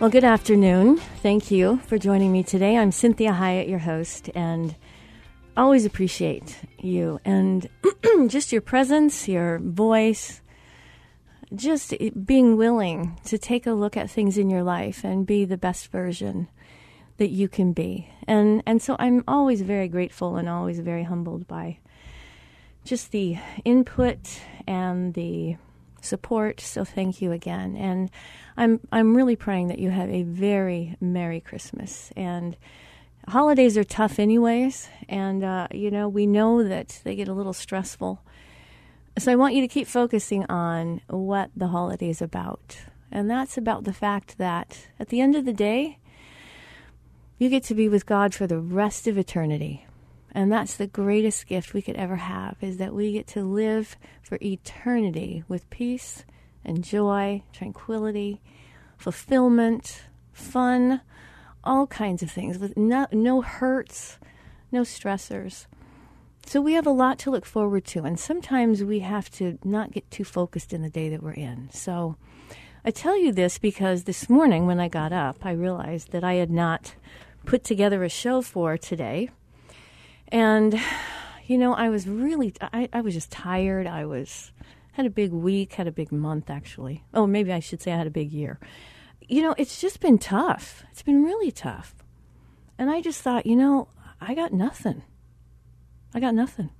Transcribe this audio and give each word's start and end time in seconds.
Well, 0.00 0.10
good 0.10 0.22
afternoon. 0.22 0.98
Thank 1.22 1.50
you 1.50 1.78
for 1.88 1.98
joining 1.98 2.30
me 2.30 2.44
today. 2.44 2.76
I'm 2.76 2.92
Cinthia 2.92 3.36
Hiett, 3.36 3.68
your 3.68 3.80
host, 3.80 4.30
and 4.32 4.76
always 5.56 5.84
appreciate 5.84 6.56
you 6.78 7.18
and 7.24 7.68
just 8.28 8.52
your 8.52 8.60
presence, 8.60 9.26
your 9.26 9.58
voice, 9.58 10.40
just 11.52 11.94
being 12.24 12.56
willing 12.56 13.18
to 13.24 13.38
take 13.38 13.66
a 13.66 13.72
look 13.72 13.96
at 13.96 14.08
things 14.08 14.38
in 14.38 14.48
your 14.48 14.62
life 14.62 15.02
and 15.02 15.26
be 15.26 15.44
the 15.44 15.58
best 15.58 15.88
version 15.88 16.46
that 17.16 17.30
you 17.30 17.48
can 17.48 17.72
be. 17.72 18.08
And 18.28 18.62
and 18.66 18.80
so 18.80 18.94
I'm 19.00 19.24
always 19.26 19.62
very 19.62 19.88
grateful 19.88 20.36
and 20.36 20.48
always 20.48 20.78
very 20.78 21.02
humbled 21.02 21.48
by 21.48 21.78
just 22.84 23.10
the 23.10 23.36
input 23.64 24.42
and 24.64 25.14
the 25.14 25.56
support. 26.00 26.60
So 26.60 26.84
thank 26.84 27.20
you 27.20 27.32
again. 27.32 27.76
And 27.76 28.10
I'm 28.58 28.80
I'm 28.90 29.16
really 29.16 29.36
praying 29.36 29.68
that 29.68 29.78
you 29.78 29.90
have 29.90 30.10
a 30.10 30.24
very 30.24 30.96
merry 31.00 31.40
Christmas. 31.40 32.10
And 32.16 32.56
holidays 33.28 33.78
are 33.78 33.84
tough 33.84 34.18
anyways. 34.18 34.88
And 35.08 35.44
uh, 35.44 35.68
you 35.70 35.92
know 35.92 36.08
we 36.08 36.26
know 36.26 36.64
that 36.64 37.00
they 37.04 37.14
get 37.14 37.28
a 37.28 37.32
little 37.32 37.52
stressful. 37.52 38.20
So 39.16 39.32
i 39.32 39.36
want 39.36 39.54
you 39.54 39.62
to 39.62 39.68
keep 39.68 39.86
focusing 39.86 40.44
on 40.46 41.00
what 41.08 41.50
the 41.56 41.68
holiday 41.68 42.10
is 42.10 42.20
about. 42.20 42.78
And 43.12 43.30
that's 43.30 43.56
about 43.56 43.84
the 43.84 43.92
fact 43.92 44.38
that 44.38 44.88
at 44.98 45.08
the 45.08 45.20
end 45.20 45.36
of 45.36 45.44
the 45.44 45.52
day 45.52 45.98
you 47.38 47.48
get 47.48 47.62
to 47.64 47.74
be 47.74 47.88
with 47.88 48.06
god 48.06 48.34
for 48.34 48.48
the 48.48 48.58
rest 48.58 49.06
of 49.06 49.16
eternity. 49.16 49.86
And 50.32 50.50
that's 50.50 50.74
the 50.74 50.88
greatest 50.88 51.46
gift 51.46 51.74
we 51.74 51.82
could 51.82 51.96
ever 51.96 52.16
have 52.16 52.56
is 52.60 52.78
that 52.78 52.92
we 52.92 53.12
get 53.12 53.28
to 53.28 53.44
live 53.44 53.96
for 54.20 54.36
eternity 54.42 55.44
with 55.46 55.70
peace 55.70 56.24
and 56.68 56.84
joy, 56.84 57.42
tranquility, 57.52 58.40
fulfillment, 58.96 60.04
fun, 60.32 61.00
all 61.64 61.86
kinds 61.86 62.22
of 62.22 62.30
things 62.30 62.58
with 62.58 62.76
no, 62.76 63.06
no 63.12 63.40
hurts, 63.42 64.18
no 64.70 64.82
stressors. 64.82 65.66
So 66.46 66.60
we 66.60 66.74
have 66.74 66.86
a 66.86 66.90
lot 66.90 67.18
to 67.20 67.30
look 67.30 67.44
forward 67.44 67.84
to, 67.86 68.04
and 68.04 68.18
sometimes 68.18 68.82
we 68.82 69.00
have 69.00 69.30
to 69.32 69.58
not 69.64 69.92
get 69.92 70.10
too 70.10 70.24
focused 70.24 70.72
in 70.72 70.82
the 70.82 70.88
day 70.88 71.08
that 71.08 71.22
we're 71.22 71.32
in. 71.32 71.68
So 71.72 72.16
I 72.84 72.90
tell 72.90 73.18
you 73.18 73.32
this 73.32 73.58
because 73.58 74.04
this 74.04 74.30
morning 74.30 74.66
when 74.66 74.80
I 74.80 74.88
got 74.88 75.12
up, 75.12 75.44
I 75.44 75.50
realized 75.50 76.12
that 76.12 76.24
I 76.24 76.34
had 76.34 76.50
not 76.50 76.94
put 77.44 77.64
together 77.64 78.04
a 78.04 78.08
show 78.08 78.40
for 78.40 78.78
today 78.78 79.30
and, 80.28 80.78
you 81.46 81.58
know, 81.58 81.74
I 81.74 81.88
was 81.88 82.06
really, 82.06 82.54
I, 82.60 82.88
I 82.92 83.00
was 83.00 83.14
just 83.14 83.30
tired. 83.30 83.86
I 83.86 84.04
was, 84.04 84.52
had 84.98 85.06
a 85.06 85.10
big 85.10 85.30
week, 85.30 85.74
had 85.74 85.86
a 85.86 85.92
big 85.92 86.10
month 86.10 86.50
actually. 86.50 87.04
Oh, 87.14 87.24
maybe 87.24 87.52
I 87.52 87.60
should 87.60 87.80
say 87.80 87.92
I 87.92 87.98
had 87.98 88.08
a 88.08 88.10
big 88.10 88.32
year. 88.32 88.58
You 89.20 89.42
know, 89.42 89.54
it's 89.56 89.80
just 89.80 90.00
been 90.00 90.18
tough. 90.18 90.82
It's 90.90 91.02
been 91.02 91.22
really 91.22 91.52
tough. 91.52 91.94
And 92.76 92.90
I 92.90 93.00
just 93.00 93.22
thought, 93.22 93.46
you 93.46 93.54
know, 93.54 93.90
I 94.20 94.34
got 94.34 94.52
nothing. 94.52 95.04
I 96.12 96.18
got 96.18 96.34
nothing. 96.34 96.70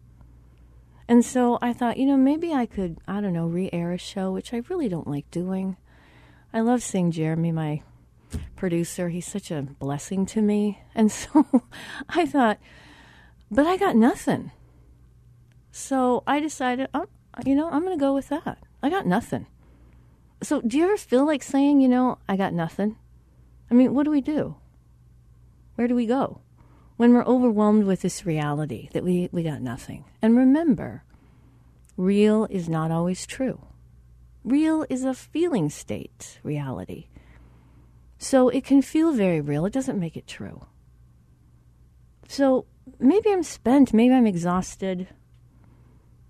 And 1.06 1.24
so 1.24 1.58
I 1.62 1.72
thought, 1.72 1.96
you 1.96 2.06
know, 2.06 2.16
maybe 2.16 2.52
I 2.52 2.66
could, 2.66 2.98
I 3.06 3.20
don't 3.20 3.32
know, 3.32 3.46
re 3.46 3.70
air 3.72 3.92
a 3.92 3.98
show, 3.98 4.32
which 4.32 4.52
I 4.52 4.62
really 4.68 4.88
don't 4.88 5.06
like 5.06 5.30
doing. 5.30 5.76
I 6.52 6.58
love 6.58 6.82
seeing 6.82 7.12
Jeremy, 7.12 7.52
my 7.52 7.82
producer. 8.56 9.10
He's 9.10 9.26
such 9.26 9.52
a 9.52 9.62
blessing 9.62 10.26
to 10.26 10.42
me. 10.42 10.82
And 10.96 11.12
so 11.12 11.46
I 12.08 12.26
thought, 12.26 12.58
but 13.48 13.64
I 13.64 13.76
got 13.76 13.94
nothing. 13.94 14.50
So 15.70 16.24
I 16.26 16.40
decided, 16.40 16.88
oh, 16.92 17.06
you 17.44 17.54
know, 17.54 17.68
I'm 17.70 17.82
going 17.82 17.96
to 17.96 18.00
go 18.00 18.14
with 18.14 18.28
that. 18.28 18.58
I 18.82 18.90
got 18.90 19.06
nothing. 19.06 19.46
So 20.42 20.60
do 20.60 20.78
you 20.78 20.84
ever 20.84 20.96
feel 20.96 21.26
like 21.26 21.42
saying, 21.42 21.80
you 21.80 21.88
know, 21.88 22.18
I 22.28 22.36
got 22.36 22.52
nothing? 22.52 22.96
I 23.70 23.74
mean, 23.74 23.94
what 23.94 24.04
do 24.04 24.10
we 24.10 24.20
do? 24.20 24.56
Where 25.74 25.88
do 25.88 25.94
we 25.94 26.06
go? 26.06 26.40
When 26.96 27.12
we're 27.12 27.24
overwhelmed 27.24 27.84
with 27.84 28.02
this 28.02 28.26
reality 28.26 28.88
that 28.92 29.04
we, 29.04 29.28
we 29.30 29.42
got 29.42 29.62
nothing. 29.62 30.04
And 30.20 30.36
remember, 30.36 31.04
real 31.96 32.46
is 32.50 32.68
not 32.68 32.90
always 32.90 33.26
true. 33.26 33.60
Real 34.44 34.84
is 34.88 35.04
a 35.04 35.14
feeling 35.14 35.70
state 35.70 36.40
reality. 36.42 37.08
So 38.18 38.48
it 38.48 38.64
can 38.64 38.82
feel 38.82 39.12
very 39.12 39.40
real. 39.40 39.66
It 39.66 39.72
doesn't 39.72 39.98
make 39.98 40.16
it 40.16 40.26
true. 40.26 40.66
So 42.26 42.66
maybe 42.98 43.30
I'm 43.30 43.42
spent. 43.44 43.94
Maybe 43.94 44.14
I'm 44.14 44.26
exhausted. 44.26 45.08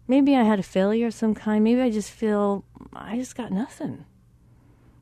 Maybe 0.08 0.34
I 0.34 0.42
had 0.42 0.58
a 0.58 0.62
failure 0.62 1.08
of 1.08 1.14
some 1.14 1.34
kind. 1.34 1.62
Maybe 1.62 1.82
I 1.82 1.90
just 1.90 2.10
feel 2.10 2.64
I 2.94 3.16
just 3.16 3.36
got 3.36 3.52
nothing. 3.52 4.06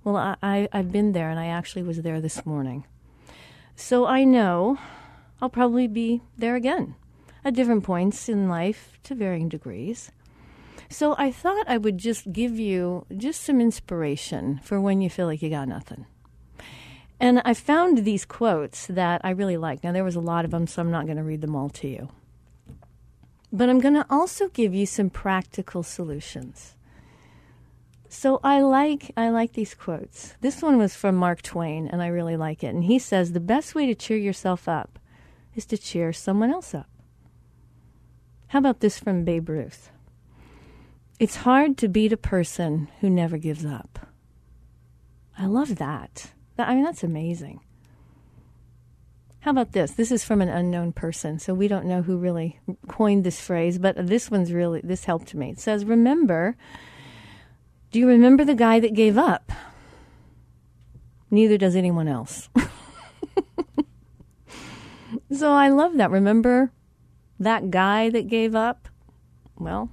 Well, 0.02 0.16
I, 0.16 0.36
I, 0.42 0.68
I've 0.72 0.92
been 0.92 1.12
there, 1.12 1.30
and 1.30 1.38
I 1.38 1.46
actually 1.46 1.84
was 1.84 2.02
there 2.02 2.20
this 2.20 2.44
morning. 2.44 2.84
So 3.76 4.06
I 4.06 4.24
know 4.24 4.78
I'll 5.40 5.48
probably 5.48 5.86
be 5.86 6.22
there 6.36 6.56
again 6.56 6.96
at 7.44 7.54
different 7.54 7.84
points 7.84 8.28
in 8.28 8.48
life 8.48 8.98
to 9.04 9.14
varying 9.14 9.48
degrees. 9.48 10.10
So 10.88 11.14
I 11.18 11.30
thought 11.30 11.68
I 11.68 11.78
would 11.78 11.98
just 11.98 12.32
give 12.32 12.58
you 12.58 13.06
just 13.16 13.42
some 13.42 13.60
inspiration 13.60 14.60
for 14.62 14.80
when 14.80 15.00
you 15.00 15.10
feel 15.10 15.26
like 15.26 15.42
you 15.42 15.50
got 15.50 15.68
nothing. 15.68 16.06
And 17.18 17.40
I 17.44 17.54
found 17.54 17.98
these 17.98 18.24
quotes 18.24 18.86
that 18.88 19.20
I 19.24 19.30
really 19.30 19.56
like. 19.56 19.82
Now, 19.82 19.92
there 19.92 20.04
was 20.04 20.16
a 20.16 20.20
lot 20.20 20.44
of 20.44 20.50
them, 20.50 20.66
so 20.66 20.82
I'm 20.82 20.90
not 20.90 21.06
going 21.06 21.16
to 21.16 21.22
read 21.22 21.40
them 21.40 21.56
all 21.56 21.70
to 21.70 21.88
you. 21.88 22.08
But 23.52 23.68
I'm 23.70 23.80
going 23.80 23.94
to 23.94 24.06
also 24.10 24.48
give 24.48 24.74
you 24.74 24.86
some 24.86 25.10
practical 25.10 25.82
solutions 25.82 26.74
So 28.08 28.40
I 28.44 28.60
like 28.60 29.12
I 29.16 29.30
like 29.30 29.52
these 29.54 29.74
quotes. 29.74 30.34
This 30.40 30.62
one 30.62 30.78
was 30.78 30.94
from 30.94 31.16
Mark 31.16 31.42
Twain 31.42 31.88
and 31.88 32.02
I 32.02 32.06
really 32.08 32.36
like 32.36 32.62
it. 32.62 32.74
And 32.74 32.84
he 32.84 32.98
says 32.98 33.32
the 33.32 33.40
best 33.40 33.74
way 33.74 33.86
to 33.86 33.94
cheer 33.94 34.16
yourself 34.16 34.68
up 34.68 34.98
is 35.54 35.66
to 35.66 35.78
cheer 35.78 36.12
someone 36.12 36.50
else 36.52 36.74
up. 36.74 36.88
How 38.48 38.60
about 38.60 38.80
this 38.80 38.98
from 38.98 39.24
Babe 39.24 39.48
Ruth? 39.48 39.90
It's 41.18 41.36
hard 41.36 41.76
to 41.78 41.88
beat 41.88 42.12
a 42.12 42.16
person 42.16 42.88
who 43.00 43.10
never 43.10 43.38
gives 43.38 43.64
up. 43.64 44.08
I 45.38 45.46
love 45.46 45.76
that. 45.76 46.32
I 46.58 46.74
mean 46.74 46.84
that's 46.84 47.04
amazing. 47.04 47.60
How 49.46 49.52
about 49.52 49.70
this? 49.70 49.92
This 49.92 50.10
is 50.10 50.24
from 50.24 50.42
an 50.42 50.48
unknown 50.48 50.92
person, 50.92 51.38
so 51.38 51.54
we 51.54 51.68
don't 51.68 51.86
know 51.86 52.02
who 52.02 52.16
really 52.16 52.58
coined 52.88 53.22
this 53.22 53.40
phrase, 53.40 53.78
but 53.78 54.08
this 54.08 54.28
one's 54.28 54.52
really 54.52 54.80
this 54.82 55.04
helped 55.04 55.36
me. 55.36 55.50
It 55.50 55.60
says, 55.60 55.84
"Remember 55.84 56.56
do 57.92 58.00
you 58.00 58.08
remember 58.08 58.44
the 58.44 58.56
guy 58.56 58.80
that 58.80 58.92
gave 58.92 59.16
up? 59.16 59.52
Neither 61.30 61.56
does 61.56 61.76
anyone 61.76 62.08
else. 62.08 62.48
so 65.32 65.52
I 65.52 65.68
love 65.68 65.94
that. 65.94 66.10
Remember 66.10 66.72
that 67.38 67.70
guy 67.70 68.10
that 68.10 68.26
gave 68.26 68.56
up? 68.56 68.88
Well, 69.56 69.92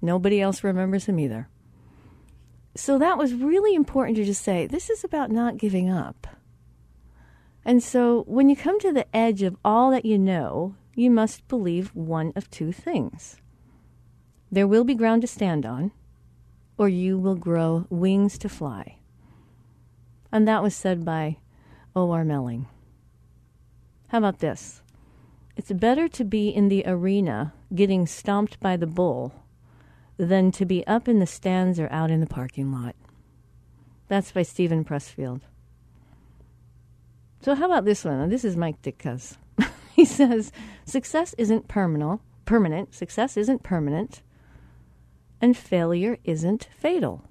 nobody 0.00 0.40
else 0.40 0.62
remembers 0.62 1.06
him 1.06 1.18
either. 1.18 1.48
So 2.76 2.98
that 2.98 3.18
was 3.18 3.34
really 3.34 3.74
important 3.74 4.16
to 4.18 4.24
just 4.24 4.42
say 4.42 4.68
this 4.68 4.88
is 4.88 5.02
about 5.02 5.32
not 5.32 5.56
giving 5.56 5.90
up. 5.90 6.28
And 7.64 7.82
so 7.82 8.24
when 8.26 8.48
you 8.48 8.56
come 8.56 8.78
to 8.80 8.92
the 8.92 9.06
edge 9.16 9.42
of 9.42 9.56
all 9.64 9.90
that 9.90 10.04
you 10.04 10.18
know, 10.18 10.76
you 10.94 11.10
must 11.10 11.48
believe 11.48 11.94
one 11.94 12.32
of 12.36 12.50
two 12.50 12.72
things 12.72 13.36
there 14.52 14.68
will 14.68 14.84
be 14.84 14.94
ground 14.94 15.20
to 15.20 15.26
stand 15.26 15.66
on 15.66 15.90
or 16.78 16.88
you 16.88 17.18
will 17.18 17.34
grow 17.34 17.86
wings 17.90 18.38
to 18.38 18.48
fly. 18.48 18.98
And 20.30 20.46
that 20.46 20.62
was 20.62 20.76
said 20.76 21.04
by 21.04 21.38
O.R. 21.96 22.24
Melling. 22.24 22.66
How 24.08 24.18
about 24.18 24.38
this? 24.38 24.80
It's 25.56 25.72
better 25.72 26.08
to 26.08 26.24
be 26.24 26.48
in 26.48 26.68
the 26.68 26.84
arena 26.86 27.52
getting 27.74 28.06
stomped 28.06 28.60
by 28.60 28.76
the 28.76 28.86
bull 28.86 29.32
than 30.16 30.50
to 30.52 30.64
be 30.64 30.86
up 30.86 31.08
in 31.08 31.18
the 31.18 31.26
stands 31.26 31.78
or 31.78 31.88
out 31.90 32.10
in 32.10 32.20
the 32.20 32.26
parking 32.26 32.72
lot. 32.72 32.94
That's 34.08 34.32
by 34.32 34.42
Steven 34.42 34.84
Pressfield. 34.84 35.42
So 37.44 37.54
how 37.54 37.66
about 37.66 37.84
this 37.84 38.06
one? 38.06 38.30
This 38.30 38.42
is 38.42 38.56
Mike 38.56 38.80
Ditka's. 38.80 39.36
he 39.94 40.06
says, 40.06 40.50
"Success 40.86 41.34
isn't 41.36 41.68
permanent. 41.68 42.22
Permanent. 42.46 42.94
Success 42.94 43.36
isn't 43.36 43.62
permanent 43.62 44.22
and 45.42 45.54
failure 45.54 46.16
isn't 46.24 46.70
fatal. 46.74 47.28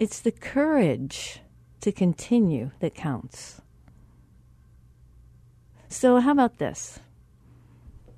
It's 0.00 0.18
the 0.18 0.32
courage 0.32 1.42
to 1.82 1.92
continue 1.92 2.70
that 2.80 2.94
counts. 2.94 3.60
So, 5.90 6.20
how 6.20 6.32
about 6.32 6.56
this? 6.56 7.00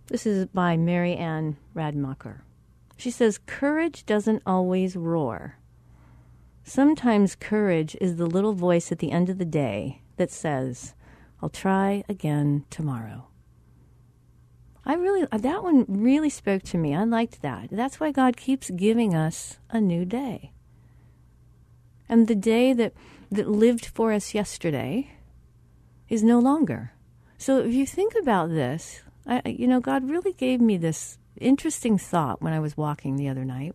This 0.07 0.27
is 0.27 0.47
by 0.47 0.77
Mary 0.77 1.17
Anne 1.17 1.57
Radmacher. 1.75 2.43
She 2.97 3.11
says, 3.11 3.41
Courage 3.47 4.07
doesn't 4.07 4.45
always 4.47 4.95
roar. 4.95 5.57
Sometimes 6.63 7.35
courage 7.35 7.97
is 8.01 8.15
the 8.15 8.27
little 8.27 8.53
voice 8.53 8.93
at 8.93 9.01
the 9.01 9.11
end 9.11 9.29
of 9.29 9.39
the 9.39 9.45
day 9.45 10.03
that 10.17 10.31
says, 10.31 10.95
I'll 11.43 11.49
try 11.49 12.05
again 12.09 12.65
tomorrow. 12.71 13.29
I 14.85 14.95
really, 14.95 15.27
uh, 15.31 15.39
that 15.39 15.63
one 15.63 15.85
really 15.89 16.31
spoke 16.31 16.63
to 16.65 16.79
me. 16.79 16.95
I 16.95 17.05
liked 17.05 17.43
that. 17.43 17.69
That's 17.71 17.99
why 17.99 18.13
God 18.13 18.37
keeps 18.37 18.71
giving 18.71 19.15
us 19.15 19.59
a 19.71 19.81
new 19.81 20.05
day. 20.05 20.53
And 22.09 22.29
the 22.29 22.37
day 22.37 22.73
that, 22.73 22.93
that 23.33 23.49
lived 23.49 23.87
for 23.87 24.13
us 24.13 24.33
yesterday 24.33 25.11
is 26.09 26.23
no 26.23 26.39
longer. 26.39 26.93
So 27.37 27.59
if 27.59 27.75
you 27.75 27.85
think 27.85 28.15
about 28.15 28.51
this, 28.51 29.03
I, 29.27 29.43
you 29.45 29.67
know, 29.67 29.81
God 29.81 30.09
really 30.09 30.33
gave 30.33 30.61
me 30.61 30.77
this 30.77 31.19
interesting 31.41 31.99
thought 31.99 32.41
when 32.41 32.53
I 32.53 32.61
was 32.61 32.77
walking 32.77 33.17
the 33.17 33.29
other 33.29 33.45
night 33.45 33.75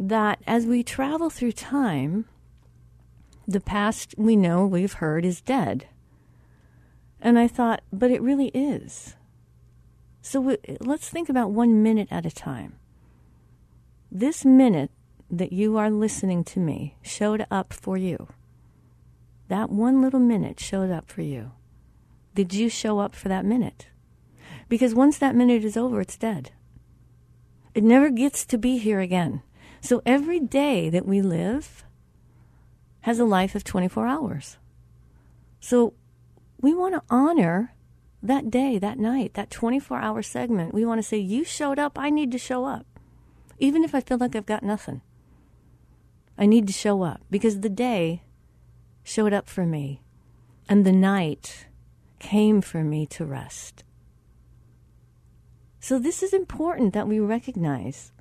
that 0.00 0.40
as 0.46 0.64
we 0.64 0.82
travel 0.82 1.28
through 1.28 1.52
time, 1.52 2.24
the 3.50 3.60
past 3.60 4.14
we 4.16 4.36
know, 4.36 4.64
we've 4.64 4.94
heard, 4.94 5.24
is 5.24 5.40
dead. 5.40 5.88
And 7.20 7.38
I 7.38 7.48
thought, 7.48 7.82
but 7.92 8.10
it 8.10 8.22
really 8.22 8.48
is. 8.48 9.16
So 10.22 10.56
let's 10.80 11.08
think 11.08 11.28
about 11.28 11.50
one 11.50 11.82
minute 11.82 12.08
at 12.10 12.24
a 12.24 12.30
time. 12.30 12.78
This 14.10 14.44
minute 14.44 14.90
that 15.28 15.52
you 15.52 15.76
are 15.76 15.90
listening 15.90 16.44
to 16.44 16.60
me 16.60 16.96
showed 17.02 17.44
up 17.50 17.72
for 17.72 17.96
you. 17.96 18.28
That 19.48 19.70
one 19.70 20.00
little 20.00 20.20
minute 20.20 20.60
showed 20.60 20.90
up 20.90 21.10
for 21.10 21.22
you. 21.22 21.50
Did 22.34 22.54
you 22.54 22.68
show 22.68 23.00
up 23.00 23.16
for 23.16 23.28
that 23.28 23.44
minute? 23.44 23.88
Because 24.68 24.94
once 24.94 25.18
that 25.18 25.34
minute 25.34 25.64
is 25.64 25.76
over, 25.76 26.00
it's 26.00 26.16
dead. 26.16 26.52
It 27.74 27.82
never 27.82 28.10
gets 28.10 28.46
to 28.46 28.58
be 28.58 28.78
here 28.78 29.00
again. 29.00 29.42
So 29.80 30.02
every 30.06 30.38
day 30.38 30.88
that 30.90 31.06
we 31.06 31.20
live 31.20 31.84
has 33.02 33.18
a 33.18 33.24
life 33.24 33.54
of 33.54 33.64
24 33.64 34.06
hours. 34.06 34.58
So 35.60 35.94
we 36.60 36.74
want 36.74 36.94
to 36.94 37.02
honor 37.10 37.74
that 38.22 38.50
day, 38.50 38.78
that 38.78 38.98
night, 38.98 39.34
that 39.34 39.50
24 39.50 39.98
hour 39.98 40.22
segment, 40.22 40.74
we 40.74 40.84
want 40.84 40.98
to 40.98 41.06
say, 41.06 41.16
You 41.16 41.44
showed 41.44 41.78
up, 41.78 41.98
I 41.98 42.10
need 42.10 42.30
to 42.32 42.38
show 42.38 42.64
up. 42.64 42.86
Even 43.58 43.84
if 43.84 43.94
I 43.94 44.00
feel 44.00 44.18
like 44.18 44.34
I've 44.34 44.46
got 44.46 44.62
nothing, 44.62 45.02
I 46.38 46.46
need 46.46 46.66
to 46.66 46.72
show 46.72 47.02
up 47.02 47.20
because 47.30 47.60
the 47.60 47.68
day 47.68 48.22
showed 49.02 49.32
up 49.32 49.48
for 49.48 49.66
me 49.66 50.02
and 50.68 50.84
the 50.84 50.92
night 50.92 51.66
came 52.18 52.60
for 52.60 52.82
me 52.84 53.06
to 53.06 53.24
rest. 53.24 53.84
So, 55.80 55.98
this 55.98 56.22
is 56.22 56.34
important 56.34 56.92
that 56.92 57.08
we 57.08 57.18
recognize 57.20 58.12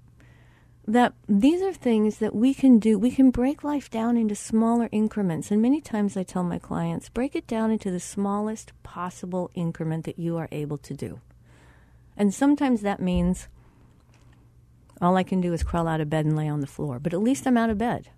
that 0.89 1.13
these 1.27 1.61
are 1.61 1.71
things 1.71 2.17
that 2.17 2.33
we 2.33 2.51
can 2.51 2.79
do. 2.79 2.97
We 2.97 3.11
can 3.11 3.29
break 3.29 3.63
life 3.63 3.91
down 3.91 4.17
into 4.17 4.33
smaller 4.33 4.89
increments. 4.91 5.51
And 5.51 5.61
many 5.61 5.81
times 5.81 6.17
I 6.17 6.23
tell 6.23 6.43
my 6.43 6.57
clients, 6.57 7.09
break 7.09 7.35
it 7.35 7.45
down 7.45 7.69
into 7.69 7.91
the 7.91 7.99
smallest 7.99 8.73
possible 8.81 9.51
increment 9.53 10.05
that 10.05 10.17
you 10.17 10.37
are 10.37 10.49
able 10.51 10.79
to 10.79 10.95
do. 10.95 11.19
And 12.17 12.33
sometimes 12.33 12.81
that 12.81 12.99
means 12.99 13.47
all 14.99 15.15
I 15.15 15.21
can 15.21 15.41
do 15.41 15.53
is 15.53 15.61
crawl 15.61 15.87
out 15.87 16.01
of 16.01 16.09
bed 16.09 16.25
and 16.25 16.35
lay 16.35 16.47
on 16.47 16.59
the 16.59 16.67
floor, 16.67 16.97
but 16.97 17.13
at 17.13 17.21
least 17.21 17.45
I'm 17.45 17.57
out 17.57 17.69
of 17.69 17.77
bed. 17.77 18.09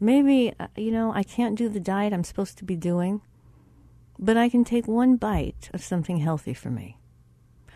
Maybe, 0.00 0.54
uh, 0.58 0.68
you 0.74 0.90
know, 0.90 1.12
I 1.12 1.22
can't 1.22 1.56
do 1.56 1.68
the 1.68 1.80
diet 1.80 2.14
I'm 2.14 2.24
supposed 2.24 2.56
to 2.58 2.64
be 2.64 2.76
doing, 2.76 3.20
but 4.18 4.38
I 4.38 4.48
can 4.48 4.64
take 4.64 4.88
one 4.88 5.16
bite 5.16 5.68
of 5.74 5.84
something 5.84 6.16
healthy 6.16 6.54
for 6.54 6.70
me. 6.70 6.96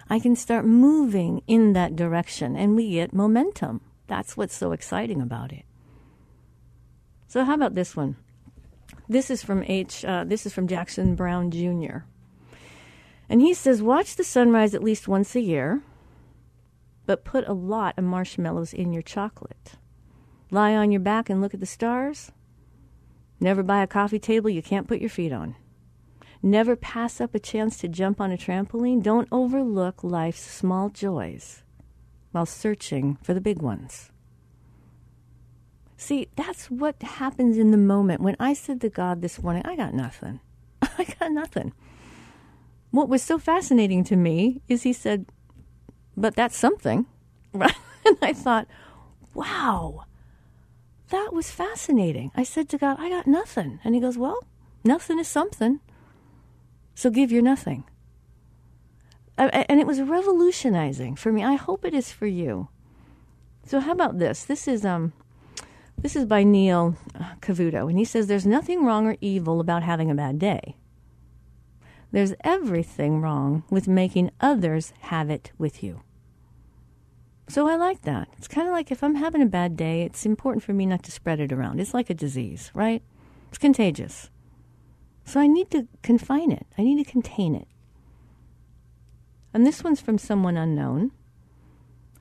I 0.08 0.18
can 0.20 0.36
start 0.36 0.64
moving 0.64 1.42
in 1.46 1.72
that 1.72 1.96
direction 1.96 2.56
and 2.56 2.76
we 2.76 2.92
get 2.92 3.12
momentum. 3.12 3.80
That's 4.06 4.36
what's 4.36 4.54
so 4.54 4.72
exciting 4.72 5.20
about 5.20 5.52
it. 5.52 5.64
So, 7.26 7.44
how 7.44 7.54
about 7.54 7.74
this 7.74 7.96
one? 7.96 8.16
This 9.08 9.30
is 9.30 9.42
from 9.42 9.64
H. 9.64 10.04
Uh, 10.04 10.24
this 10.24 10.46
is 10.46 10.52
from 10.52 10.68
Jackson 10.68 11.16
Brown 11.16 11.50
Jr. 11.50 12.04
And 13.28 13.40
he 13.40 13.52
says, 13.52 13.82
"Watch 13.82 14.14
the 14.14 14.22
sunrise 14.22 14.74
at 14.74 14.84
least 14.84 15.08
once 15.08 15.34
a 15.34 15.40
year, 15.40 15.82
but 17.04 17.24
put 17.24 17.46
a 17.48 17.52
lot 17.52 17.94
of 17.98 18.04
marshmallows 18.04 18.72
in 18.72 18.92
your 18.92 19.02
chocolate. 19.02 19.72
Lie 20.52 20.76
on 20.76 20.92
your 20.92 21.00
back 21.00 21.28
and 21.28 21.40
look 21.40 21.52
at 21.52 21.60
the 21.60 21.66
stars. 21.66 22.30
Never 23.40 23.64
buy 23.64 23.82
a 23.82 23.88
coffee 23.88 24.20
table 24.20 24.50
you 24.50 24.62
can't 24.62 24.86
put 24.86 25.00
your 25.00 25.10
feet 25.10 25.32
on." 25.32 25.56
Never 26.42 26.76
pass 26.76 27.20
up 27.20 27.34
a 27.34 27.38
chance 27.38 27.78
to 27.78 27.88
jump 27.88 28.20
on 28.20 28.30
a 28.30 28.36
trampoline. 28.36 29.02
Don't 29.02 29.28
overlook 29.32 30.04
life's 30.04 30.40
small 30.40 30.88
joys 30.88 31.62
while 32.32 32.46
searching 32.46 33.16
for 33.22 33.34
the 33.34 33.40
big 33.40 33.62
ones. 33.62 34.10
See, 35.96 36.28
that's 36.36 36.70
what 36.70 37.02
happens 37.02 37.56
in 37.56 37.70
the 37.70 37.78
moment. 37.78 38.20
When 38.20 38.36
I 38.38 38.52
said 38.52 38.80
to 38.82 38.90
God 38.90 39.22
this 39.22 39.42
morning, 39.42 39.62
I 39.64 39.76
got 39.76 39.94
nothing. 39.94 40.40
I 40.82 41.04
got 41.18 41.32
nothing. 41.32 41.72
What 42.90 43.08
was 43.08 43.22
so 43.22 43.38
fascinating 43.38 44.04
to 44.04 44.16
me 44.16 44.60
is 44.68 44.82
he 44.82 44.92
said, 44.92 45.26
but 46.16 46.34
that's 46.34 46.56
something. 46.56 47.06
And 48.06 48.18
I 48.22 48.32
thought, 48.34 48.68
wow, 49.34 50.04
that 51.10 51.32
was 51.32 51.50
fascinating. 51.50 52.30
I 52.36 52.44
said 52.44 52.68
to 52.68 52.78
God, 52.78 52.98
I 53.00 53.08
got 53.08 53.26
nothing. 53.26 53.80
And 53.82 53.96
he 53.96 54.00
goes, 54.00 54.16
well, 54.16 54.38
nothing 54.84 55.18
is 55.18 55.26
something. 55.26 55.80
So 56.96 57.10
give 57.10 57.30
your 57.30 57.42
nothing. 57.42 57.84
and 59.36 59.78
it 59.80 59.86
was 59.86 60.00
revolutionizing 60.00 61.14
for 61.14 61.30
me. 61.30 61.44
I 61.44 61.54
hope 61.54 61.84
it 61.84 61.92
is 61.92 62.10
for 62.10 62.26
you. 62.26 62.68
So 63.66 63.80
how 63.80 63.92
about 63.92 64.18
this? 64.18 64.44
This 64.44 64.66
is 64.66 64.84
um 64.86 65.12
this 65.98 66.16
is 66.16 66.24
by 66.24 66.42
Neil 66.42 66.96
Cavuto 67.40 67.88
and 67.90 67.98
he 67.98 68.04
says 68.06 68.26
there's 68.26 68.46
nothing 68.46 68.82
wrong 68.82 69.06
or 69.06 69.16
evil 69.20 69.60
about 69.60 69.82
having 69.82 70.10
a 70.10 70.14
bad 70.14 70.38
day. 70.38 70.74
There's 72.12 72.34
everything 72.42 73.20
wrong 73.20 73.64
with 73.68 73.86
making 73.86 74.30
others 74.40 74.94
have 75.00 75.28
it 75.28 75.52
with 75.58 75.82
you. 75.82 76.00
So 77.46 77.68
I 77.68 77.76
like 77.76 78.02
that. 78.02 78.28
It's 78.38 78.48
kind 78.48 78.66
of 78.68 78.72
like 78.72 78.90
if 78.90 79.04
I'm 79.04 79.16
having 79.16 79.42
a 79.42 79.46
bad 79.46 79.76
day, 79.76 80.02
it's 80.02 80.24
important 80.24 80.62
for 80.62 80.72
me 80.72 80.86
not 80.86 81.02
to 81.02 81.12
spread 81.12 81.40
it 81.40 81.52
around. 81.52 81.78
It's 81.78 81.92
like 81.92 82.08
a 82.08 82.14
disease, 82.14 82.70
right? 82.72 83.02
It's 83.50 83.58
contagious. 83.58 84.30
So 85.26 85.40
I 85.40 85.48
need 85.48 85.70
to 85.72 85.88
confine 86.02 86.52
it, 86.52 86.66
I 86.78 86.82
need 86.82 87.04
to 87.04 87.10
contain 87.10 87.54
it. 87.54 87.66
And 89.52 89.66
this 89.66 89.82
one's 89.82 90.00
from 90.00 90.18
someone 90.18 90.56
unknown. 90.56 91.10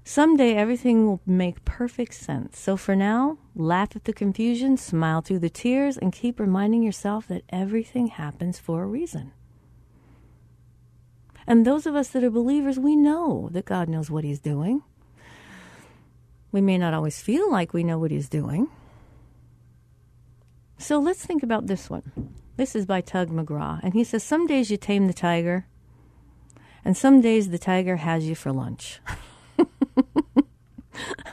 Someday 0.03 0.55
everything 0.55 1.05
will 1.05 1.21
make 1.25 1.65
perfect 1.65 2.13
sense. 2.13 2.59
So 2.59 2.77
for 2.77 2.95
now, 2.95 3.37
laugh 3.55 3.95
at 3.95 4.05
the 4.05 4.13
confusion, 4.13 4.77
smile 4.77 5.21
through 5.21 5.39
the 5.39 5.49
tears, 5.49 5.97
and 5.97 6.13
keep 6.13 6.39
reminding 6.39 6.83
yourself 6.83 7.27
that 7.27 7.43
everything 7.49 8.07
happens 8.07 8.57
for 8.59 8.83
a 8.83 8.87
reason. 8.87 9.33
And 11.47 11.65
those 11.65 11.85
of 11.85 11.95
us 11.95 12.09
that 12.09 12.23
are 12.23 12.31
believers, 12.31 12.79
we 12.79 12.95
know 12.95 13.49
that 13.51 13.65
God 13.65 13.87
knows 13.87 14.09
what 14.09 14.23
He's 14.23 14.39
doing. 14.39 14.81
We 16.51 16.61
may 16.61 16.77
not 16.77 16.93
always 16.93 17.21
feel 17.21 17.51
like 17.51 17.73
we 17.73 17.83
know 17.83 17.99
what 17.99 18.11
He's 18.11 18.29
doing. 18.29 18.69
So 20.77 20.99
let's 20.99 21.25
think 21.25 21.43
about 21.43 21.67
this 21.67 21.89
one. 21.89 22.33
This 22.57 22.75
is 22.75 22.85
by 22.85 23.01
Tug 23.01 23.29
McGraw. 23.29 23.79
And 23.83 23.93
he 23.93 24.03
says, 24.03 24.23
Some 24.23 24.47
days 24.47 24.71
you 24.71 24.77
tame 24.77 25.07
the 25.07 25.13
tiger, 25.13 25.67
and 26.83 26.95
some 26.95 27.21
days 27.21 27.49
the 27.49 27.57
tiger 27.57 27.97
has 27.97 28.27
you 28.27 28.35
for 28.35 28.51
lunch. 28.51 28.99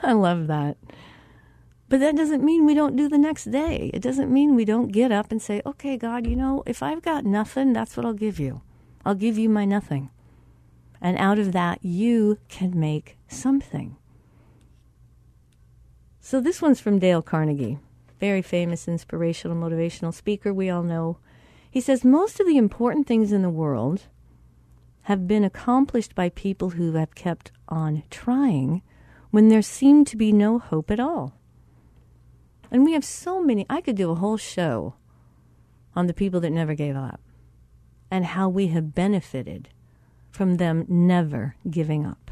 I 0.03 0.13
love 0.13 0.49
that. 0.49 0.77
But 1.89 2.01
that 2.01 2.17
doesn't 2.17 2.43
mean 2.43 2.65
we 2.65 2.75
don't 2.75 2.97
do 2.97 3.09
the 3.09 3.19
next 3.19 3.51
day. 3.51 3.91
It 3.93 4.01
doesn't 4.01 4.33
mean 4.33 4.55
we 4.55 4.65
don't 4.65 4.89
get 4.89 5.13
up 5.13 5.31
and 5.31 5.43
say, 5.43 5.61
okay, 5.67 5.99
God, 5.99 6.27
you 6.27 6.35
know, 6.35 6.63
if 6.65 6.83
I've 6.83 7.03
got 7.03 7.27
nothing, 7.27 7.75
that's 7.75 7.97
what 7.97 8.07
I'll 8.07 8.15
give 8.15 8.41
you. 8.41 8.63
I'll 9.05 9.15
give 9.15 9.37
you 9.37 9.51
my 9.51 9.67
nothing. 9.67 10.09
And 11.03 11.19
out 11.19 11.39
of 11.39 11.53
that, 11.53 11.85
you 11.85 12.39
can 12.49 12.79
make 12.81 13.19
something. 13.29 13.97
So 16.21 16.41
this 16.41 16.63
one's 16.63 16.81
from 16.81 16.99
Dale 16.99 17.21
Carnegie, 17.21 17.79
very 18.23 18.41
famous 18.41 18.87
inspirational, 18.87 19.57
motivational 19.57 20.15
speaker 20.15 20.55
we 20.55 20.71
all 20.71 20.85
know. 20.85 21.19
He 21.69 21.81
says, 21.81 22.05
Most 22.05 22.39
of 22.39 22.47
the 22.47 22.57
important 22.57 23.05
things 23.05 23.33
in 23.33 23.43
the 23.43 23.51
world 23.51 24.03
have 25.03 25.27
been 25.27 25.43
accomplished 25.43 26.15
by 26.15 26.29
people 26.29 26.71
who 26.71 26.93
have 26.93 27.17
kept 27.17 27.51
on 27.67 28.05
trying 28.11 28.81
when 29.33 29.49
there 29.49 29.61
seemed 29.61 30.07
to 30.07 30.17
be 30.17 30.31
no 30.31 30.61
hope 30.61 30.89
at 30.89 31.01
all. 31.01 31.37
And 32.71 32.85
we 32.85 32.93
have 32.93 33.05
so 33.05 33.43
many, 33.43 33.67
I 33.69 33.81
could 33.81 33.97
do 33.97 34.13
a 34.13 34.15
whole 34.15 34.37
show 34.37 34.95
on 35.97 36.07
the 36.07 36.15
people 36.15 36.39
that 36.43 36.51
never 36.51 36.75
gave 36.75 36.95
up 36.95 37.21
and 38.09 38.25
how 38.25 38.49
we 38.49 38.69
have 38.69 38.95
benefited 38.95 39.69
from 40.31 40.59
them 40.59 40.85
never 40.89 41.57
giving 41.69 42.07
up. 42.07 42.31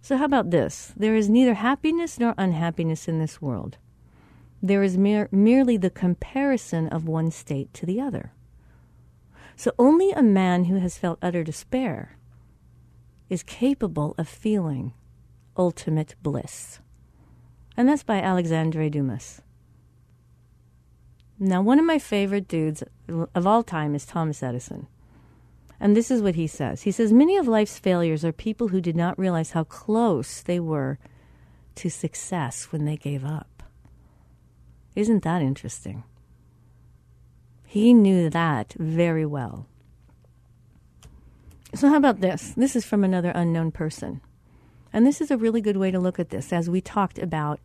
So, 0.00 0.16
how 0.16 0.26
about 0.26 0.52
this? 0.52 0.94
There 0.96 1.16
is 1.16 1.28
neither 1.28 1.54
happiness 1.54 2.20
nor 2.20 2.36
unhappiness 2.38 3.08
in 3.08 3.18
this 3.18 3.42
world. 3.42 3.78
There 4.62 4.82
is 4.82 4.96
mere, 4.96 5.28
merely 5.30 5.76
the 5.76 5.90
comparison 5.90 6.88
of 6.88 7.06
one 7.06 7.30
state 7.30 7.72
to 7.74 7.86
the 7.86 8.00
other. 8.00 8.32
So, 9.54 9.72
only 9.78 10.10
a 10.12 10.22
man 10.22 10.64
who 10.64 10.76
has 10.76 10.98
felt 10.98 11.18
utter 11.22 11.42
despair 11.42 12.16
is 13.28 13.42
capable 13.42 14.14
of 14.18 14.28
feeling 14.28 14.92
ultimate 15.56 16.14
bliss. 16.22 16.80
And 17.76 17.88
that's 17.88 18.02
by 18.02 18.20
Alexandre 18.20 18.88
Dumas. 18.88 19.42
Now, 21.38 21.60
one 21.60 21.78
of 21.78 21.84
my 21.84 21.98
favorite 21.98 22.48
dudes 22.48 22.82
of 23.08 23.46
all 23.46 23.62
time 23.62 23.94
is 23.94 24.06
Thomas 24.06 24.42
Edison. 24.42 24.86
And 25.78 25.94
this 25.94 26.10
is 26.10 26.22
what 26.22 26.36
he 26.36 26.46
says 26.46 26.82
He 26.82 26.90
says, 26.90 27.12
Many 27.12 27.36
of 27.36 27.46
life's 27.46 27.78
failures 27.78 28.24
are 28.24 28.32
people 28.32 28.68
who 28.68 28.80
did 28.80 28.96
not 28.96 29.18
realize 29.18 29.50
how 29.50 29.64
close 29.64 30.40
they 30.40 30.58
were 30.60 30.98
to 31.76 31.90
success 31.90 32.72
when 32.72 32.86
they 32.86 32.96
gave 32.96 33.24
up. 33.24 33.55
Isn't 34.96 35.22
that 35.24 35.42
interesting? 35.42 36.02
He 37.66 37.92
knew 37.92 38.30
that 38.30 38.72
very 38.78 39.26
well. 39.26 39.66
So, 41.74 41.90
how 41.90 41.96
about 41.96 42.20
this? 42.20 42.54
This 42.56 42.74
is 42.74 42.86
from 42.86 43.04
another 43.04 43.30
unknown 43.34 43.70
person. 43.70 44.22
And 44.94 45.06
this 45.06 45.20
is 45.20 45.30
a 45.30 45.36
really 45.36 45.60
good 45.60 45.76
way 45.76 45.90
to 45.90 46.00
look 46.00 46.18
at 46.18 46.30
this. 46.30 46.52
As 46.52 46.70
we 46.70 46.80
talked 46.80 47.18
about, 47.18 47.60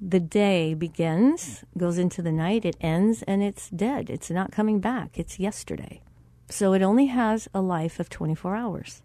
the 0.00 0.20
day 0.20 0.72
begins, 0.72 1.62
goes 1.76 1.98
into 1.98 2.22
the 2.22 2.32
night, 2.32 2.64
it 2.64 2.78
ends, 2.80 3.22
and 3.24 3.42
it's 3.42 3.68
dead. 3.68 4.08
It's 4.08 4.30
not 4.30 4.50
coming 4.50 4.80
back. 4.80 5.18
It's 5.18 5.38
yesterday. 5.38 6.00
So 6.48 6.72
it 6.72 6.80
only 6.80 7.06
has 7.06 7.46
a 7.52 7.60
life 7.60 8.00
of 8.00 8.08
24 8.08 8.56
hours. 8.56 9.02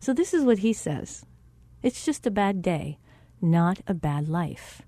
So 0.00 0.14
this 0.14 0.32
is 0.32 0.44
what 0.44 0.60
he 0.60 0.72
says 0.72 1.26
it's 1.82 2.06
just 2.06 2.26
a 2.26 2.30
bad 2.30 2.62
day, 2.62 2.98
not 3.42 3.80
a 3.86 3.92
bad 3.92 4.28
life. 4.28 4.80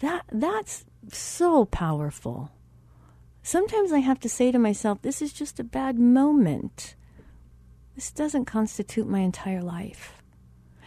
That, 0.00 0.24
that's 0.30 0.84
so 1.12 1.64
powerful. 1.64 2.50
Sometimes 3.42 3.92
I 3.92 3.98
have 3.98 4.20
to 4.20 4.28
say 4.28 4.50
to 4.50 4.58
myself, 4.58 5.02
this 5.02 5.20
is 5.20 5.32
just 5.32 5.60
a 5.60 5.64
bad 5.64 5.98
moment. 5.98 6.94
This 7.94 8.10
doesn't 8.10 8.46
constitute 8.46 9.06
my 9.06 9.20
entire 9.20 9.62
life. 9.62 10.22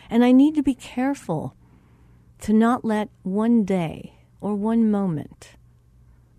And 0.10 0.24
I 0.24 0.32
need 0.32 0.56
to 0.56 0.64
be 0.64 0.74
careful 0.74 1.56
to 2.42 2.54
not 2.54 2.84
let 2.86 3.10
one 3.24 3.64
day 3.64 4.16
or 4.42 4.56
one 4.56 4.90
moment 4.90 5.52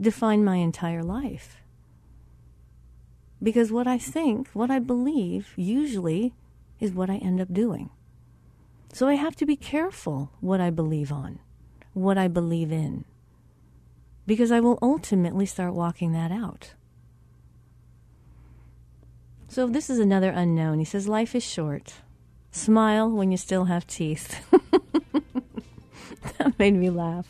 define 0.00 0.44
my 0.44 0.56
entire 0.56 1.02
life. 1.02 1.56
Because 3.42 3.70
what 3.70 3.86
I 3.86 3.98
think, 3.98 4.48
what 4.52 4.70
I 4.70 4.78
believe, 4.78 5.52
usually 5.56 6.34
is 6.80 6.92
what 6.92 7.10
I 7.10 7.16
end 7.16 7.40
up 7.40 7.52
doing. 7.52 7.90
So 8.92 9.06
I 9.06 9.14
have 9.14 9.36
to 9.36 9.46
be 9.46 9.56
careful 9.56 10.32
what 10.40 10.60
I 10.60 10.70
believe 10.70 11.12
on, 11.12 11.38
what 11.98 12.18
I 12.18 12.28
believe 12.28 12.72
in, 12.72 13.04
because 14.26 14.52
I 14.52 14.60
will 14.60 14.78
ultimately 14.80 15.46
start 15.46 15.74
walking 15.74 16.12
that 16.12 16.30
out. 16.30 16.74
So 19.48 19.66
this 19.66 19.88
is 19.88 19.98
another 19.98 20.30
unknown. 20.30 20.78
He 20.78 20.84
says, 20.84 21.08
Life 21.08 21.34
is 21.34 21.42
short. 21.42 21.94
Smile 22.50 23.10
when 23.10 23.30
you 23.30 23.36
still 23.36 23.64
have 23.64 23.86
teeth. 23.86 24.44
that 26.38 26.58
made 26.58 26.74
me 26.74 26.90
laugh. 26.90 27.26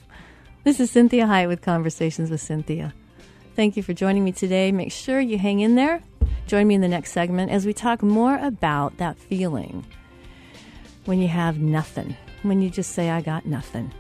This 0.64 0.80
is 0.80 0.92
Cinthia 0.92 1.26
Hiett 1.26 1.48
with 1.48 1.62
Conversations 1.62 2.30
with 2.30 2.40
Cinthia. 2.40 2.92
Thank 3.54 3.76
you 3.76 3.82
for 3.82 3.92
joining 3.92 4.24
me 4.24 4.32
today. 4.32 4.72
Make 4.72 4.92
sure 4.92 5.20
you 5.20 5.38
hang 5.38 5.60
in 5.60 5.74
there. 5.74 6.02
Join 6.46 6.66
me 6.66 6.74
in 6.74 6.80
the 6.80 6.88
next 6.88 7.12
segment 7.12 7.50
as 7.50 7.66
we 7.66 7.72
talk 7.72 8.02
more 8.02 8.38
about 8.38 8.96
that 8.98 9.18
feeling 9.18 9.84
when 11.04 11.20
you 11.20 11.28
have 11.28 11.58
nothing, 11.58 12.16
when 12.42 12.60
you 12.60 12.68
just 12.70 12.92
say, 12.92 13.10
I 13.10 13.20
got 13.20 13.46
nothing. 13.46 13.92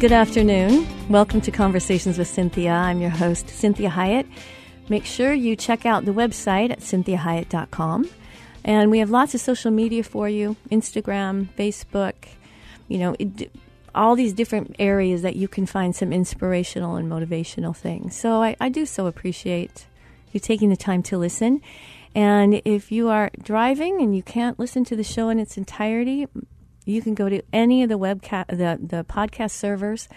Good 0.00 0.12
afternoon. 0.12 0.88
Welcome 1.10 1.42
to 1.42 1.50
Conversations 1.50 2.16
with 2.16 2.26
Cinthia. 2.26 2.72
I'm 2.72 3.02
your 3.02 3.10
host, 3.10 3.48
Cinthia 3.48 3.90
Hiett. 3.90 4.26
Make 4.88 5.04
sure 5.04 5.34
you 5.34 5.56
check 5.56 5.84
out 5.84 6.06
the 6.06 6.12
website 6.12 6.70
at 6.70 6.80
cinthiahiett.com. 6.80 8.08
And 8.64 8.90
we 8.90 9.00
have 9.00 9.10
lots 9.10 9.34
of 9.34 9.42
social 9.42 9.70
media 9.70 10.02
for 10.02 10.26
you 10.26 10.56
Instagram, 10.70 11.48
Facebook, 11.54 12.14
you 12.88 12.96
know, 12.96 13.14
it, 13.18 13.52
all 13.94 14.16
these 14.16 14.32
different 14.32 14.74
areas 14.78 15.20
that 15.20 15.36
you 15.36 15.48
can 15.48 15.66
find 15.66 15.94
some 15.94 16.14
inspirational 16.14 16.96
and 16.96 17.12
motivational 17.12 17.76
things. 17.76 18.16
So 18.16 18.42
I, 18.42 18.56
I 18.58 18.70
do 18.70 18.86
so 18.86 19.06
appreciate 19.06 19.84
you 20.32 20.40
taking 20.40 20.70
the 20.70 20.78
time 20.78 21.02
to 21.02 21.18
listen. 21.18 21.60
And 22.14 22.62
if 22.64 22.90
you 22.90 23.10
are 23.10 23.30
driving 23.42 24.00
and 24.00 24.16
you 24.16 24.22
can't 24.22 24.58
listen 24.58 24.82
to 24.86 24.96
the 24.96 25.04
show 25.04 25.28
in 25.28 25.38
its 25.38 25.58
entirety, 25.58 26.26
you 26.84 27.02
can 27.02 27.14
go 27.14 27.28
to 27.28 27.42
any 27.52 27.82
of 27.82 27.88
the 27.88 27.98
webcast, 27.98 28.48
the 28.48 28.78
the 28.80 29.04
podcast 29.04 29.52
servers, 29.52 30.08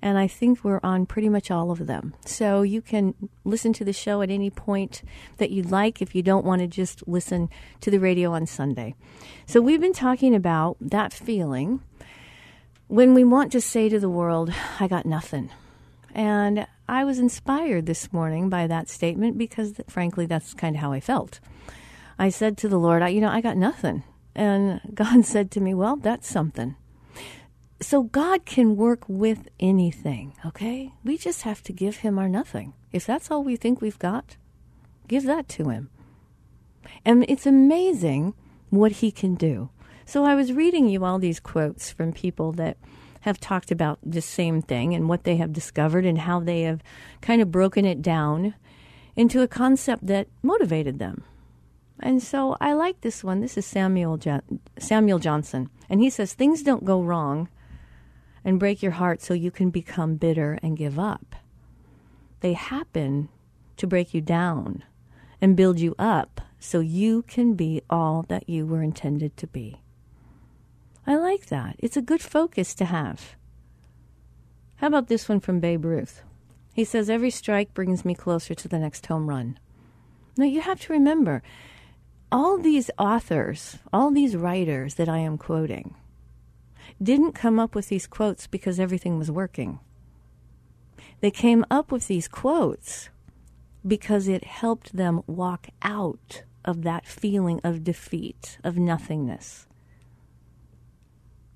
and 0.00 0.18
I 0.18 0.26
think 0.26 0.64
we're 0.64 0.80
on 0.82 1.06
pretty 1.06 1.28
much 1.28 1.50
all 1.50 1.70
of 1.70 1.86
them. 1.86 2.14
So 2.24 2.62
you 2.62 2.80
can 2.80 3.14
listen 3.44 3.72
to 3.74 3.84
the 3.84 3.92
show 3.92 4.22
at 4.22 4.30
any 4.30 4.50
point 4.50 5.02
that 5.38 5.50
you'd 5.50 5.70
like 5.70 6.00
if 6.00 6.14
you 6.14 6.22
don't 6.22 6.44
want 6.44 6.60
to 6.60 6.66
just 6.66 7.06
listen 7.06 7.48
to 7.80 7.90
the 7.90 8.00
radio 8.00 8.32
on 8.32 8.46
Sunday. 8.46 8.94
So 9.46 9.60
we've 9.60 9.80
been 9.80 9.92
talking 9.92 10.34
about 10.34 10.76
that 10.80 11.12
feeling 11.12 11.80
when 12.88 13.14
we 13.14 13.24
want 13.24 13.52
to 13.52 13.60
say 13.60 13.88
to 13.88 13.98
the 13.98 14.10
world, 14.10 14.52
"I 14.80 14.88
got 14.88 15.06
nothing," 15.06 15.50
and 16.14 16.66
I 16.88 17.04
was 17.04 17.18
inspired 17.18 17.86
this 17.86 18.12
morning 18.12 18.48
by 18.48 18.66
that 18.66 18.88
statement 18.88 19.38
because, 19.38 19.80
frankly, 19.88 20.26
that's 20.26 20.54
kind 20.54 20.76
of 20.76 20.82
how 20.82 20.92
I 20.92 21.00
felt. 21.00 21.40
I 22.18 22.28
said 22.28 22.56
to 22.58 22.68
the 22.68 22.78
Lord, 22.78 23.02
"You 23.10 23.20
know, 23.20 23.30
I 23.30 23.40
got 23.40 23.56
nothing." 23.56 24.02
And 24.34 24.80
God 24.94 25.24
said 25.24 25.50
to 25.52 25.60
me, 25.60 25.74
Well, 25.74 25.96
that's 25.96 26.28
something. 26.28 26.76
So 27.80 28.04
God 28.04 28.44
can 28.44 28.76
work 28.76 29.04
with 29.08 29.48
anything, 29.58 30.34
okay? 30.46 30.92
We 31.02 31.18
just 31.18 31.42
have 31.42 31.62
to 31.64 31.72
give 31.72 31.96
Him 31.96 32.16
our 32.18 32.28
nothing. 32.28 32.74
If 32.92 33.04
that's 33.04 33.30
all 33.30 33.42
we 33.42 33.56
think 33.56 33.80
we've 33.80 33.98
got, 33.98 34.36
give 35.08 35.24
that 35.24 35.48
to 35.50 35.68
Him. 35.68 35.90
And 37.04 37.24
it's 37.28 37.46
amazing 37.46 38.34
what 38.70 38.92
He 38.92 39.10
can 39.10 39.34
do. 39.34 39.70
So 40.04 40.24
I 40.24 40.34
was 40.34 40.52
reading 40.52 40.88
you 40.88 41.04
all 41.04 41.18
these 41.18 41.40
quotes 41.40 41.90
from 41.90 42.12
people 42.12 42.52
that 42.52 42.76
have 43.22 43.40
talked 43.40 43.70
about 43.70 43.98
the 44.04 44.20
same 44.20 44.62
thing 44.62 44.94
and 44.94 45.08
what 45.08 45.24
they 45.24 45.36
have 45.36 45.52
discovered 45.52 46.04
and 46.04 46.18
how 46.18 46.40
they 46.40 46.62
have 46.62 46.82
kind 47.20 47.40
of 47.40 47.50
broken 47.50 47.84
it 47.84 48.02
down 48.02 48.54
into 49.16 49.42
a 49.42 49.48
concept 49.48 50.06
that 50.06 50.28
motivated 50.42 50.98
them. 50.98 51.24
And 52.02 52.22
so 52.22 52.56
I 52.60 52.72
like 52.72 53.00
this 53.00 53.22
one. 53.22 53.40
This 53.40 53.56
is 53.56 53.64
Samuel 53.64 54.16
jo- 54.16 54.42
Samuel 54.78 55.20
Johnson, 55.20 55.70
and 55.88 56.00
he 56.00 56.10
says 56.10 56.34
things 56.34 56.62
don't 56.62 56.84
go 56.84 57.00
wrong 57.00 57.48
and 58.44 58.58
break 58.58 58.82
your 58.82 58.92
heart 58.92 59.22
so 59.22 59.34
you 59.34 59.52
can 59.52 59.70
become 59.70 60.16
bitter 60.16 60.58
and 60.62 60.76
give 60.76 60.98
up. 60.98 61.36
They 62.40 62.54
happen 62.54 63.28
to 63.76 63.86
break 63.86 64.12
you 64.12 64.20
down 64.20 64.82
and 65.40 65.56
build 65.56 65.78
you 65.78 65.94
up 65.98 66.40
so 66.58 66.80
you 66.80 67.22
can 67.22 67.54
be 67.54 67.82
all 67.88 68.24
that 68.28 68.48
you 68.48 68.66
were 68.66 68.82
intended 68.82 69.36
to 69.36 69.46
be. 69.46 69.80
I 71.06 71.16
like 71.16 71.46
that. 71.46 71.76
It's 71.78 71.96
a 71.96 72.02
good 72.02 72.20
focus 72.20 72.74
to 72.76 72.84
have. 72.84 73.36
How 74.76 74.88
about 74.88 75.06
this 75.06 75.28
one 75.28 75.40
from 75.40 75.60
Babe 75.60 75.84
Ruth? 75.84 76.22
He 76.74 76.84
says, 76.84 77.10
Every 77.10 77.30
strike 77.30 77.74
brings 77.74 78.04
me 78.04 78.14
closer 78.14 78.54
to 78.54 78.68
the 78.68 78.78
next 78.78 79.06
home 79.06 79.28
run. 79.28 79.58
Now, 80.36 80.46
you 80.46 80.60
have 80.60 80.80
to 80.82 80.92
remember, 80.92 81.42
all 82.32 82.56
these 82.56 82.90
authors, 82.98 83.78
all 83.92 84.10
these 84.10 84.34
writers 84.34 84.94
that 84.94 85.08
I 85.08 85.18
am 85.18 85.36
quoting, 85.36 85.94
didn't 87.00 87.32
come 87.32 87.60
up 87.60 87.74
with 87.74 87.88
these 87.88 88.06
quotes 88.06 88.46
because 88.46 88.80
everything 88.80 89.18
was 89.18 89.30
working. 89.30 89.78
They 91.20 91.30
came 91.30 91.64
up 91.70 91.92
with 91.92 92.08
these 92.08 92.26
quotes 92.26 93.10
because 93.86 94.28
it 94.28 94.44
helped 94.44 94.96
them 94.96 95.22
walk 95.26 95.68
out 95.82 96.42
of 96.64 96.82
that 96.82 97.06
feeling 97.06 97.60
of 97.62 97.84
defeat, 97.84 98.58
of 98.64 98.78
nothingness. 98.78 99.66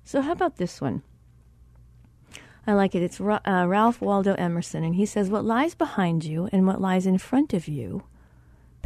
So, 0.03 0.21
how 0.21 0.31
about 0.31 0.57
this 0.57 0.79
one? 0.79 1.01
I 2.65 2.73
like 2.73 2.95
it. 2.95 3.01
It's 3.01 3.19
uh, 3.19 3.65
Ralph 3.67 4.01
Waldo 4.01 4.35
Emerson, 4.35 4.83
and 4.83 4.95
he 4.95 5.05
says, 5.05 5.29
What 5.29 5.45
lies 5.45 5.73
behind 5.73 6.23
you 6.23 6.49
and 6.51 6.67
what 6.67 6.81
lies 6.81 7.05
in 7.05 7.17
front 7.17 7.53
of 7.53 7.67
you 7.67 8.03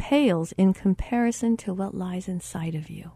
pales 0.02 0.50
in 0.58 0.74
comparison 0.74 1.56
to 1.56 1.72
what 1.72 1.94
lies 1.94 2.26
inside 2.26 2.74
of 2.74 2.90
you. 2.90 3.12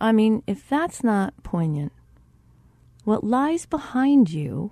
I 0.00 0.12
mean, 0.12 0.44
if 0.46 0.68
that's 0.68 1.02
not 1.02 1.34
poignant, 1.42 1.90
what 3.02 3.24
lies 3.24 3.66
behind 3.66 4.30
you 4.30 4.70